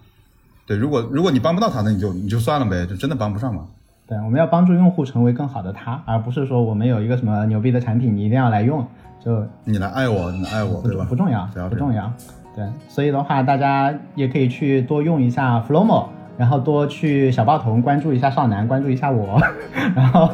[0.65, 3.65] 对，如果如果你帮不到他，那你就你就算了呗，就真的帮不上嘛。
[4.07, 8.85] 对，我们要帮助用户成为更好的他，而不是说我们有一个什么牛逼的产品，你一定要来用。
[9.23, 11.05] 就你来爱我，你来爱我，对吧？
[11.07, 12.11] 不重要，不重要。
[12.55, 16.07] 对，所以的话，大家也可以去多用一下 Flomo。
[16.37, 19.39] 然后多去小报童关注一下少男，关注一下我，
[19.95, 20.29] 然后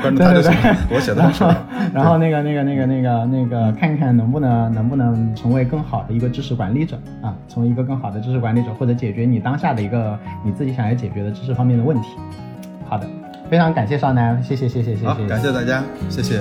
[0.00, 0.52] 关注他就行，
[0.92, 1.52] 我写的很少。
[1.92, 12.08] 然后那个那个那个那个那个看看能不能能不能成为更好的一个知识管理者啊，成为一个更好的知识管理者，或者解决你当下的一个你自己想要解决的知识方面的问题。
[12.88, 13.06] 好的，
[13.48, 16.40] 非常感谢少男，谢谢谢谢谢谢，感谢大家，谢谢。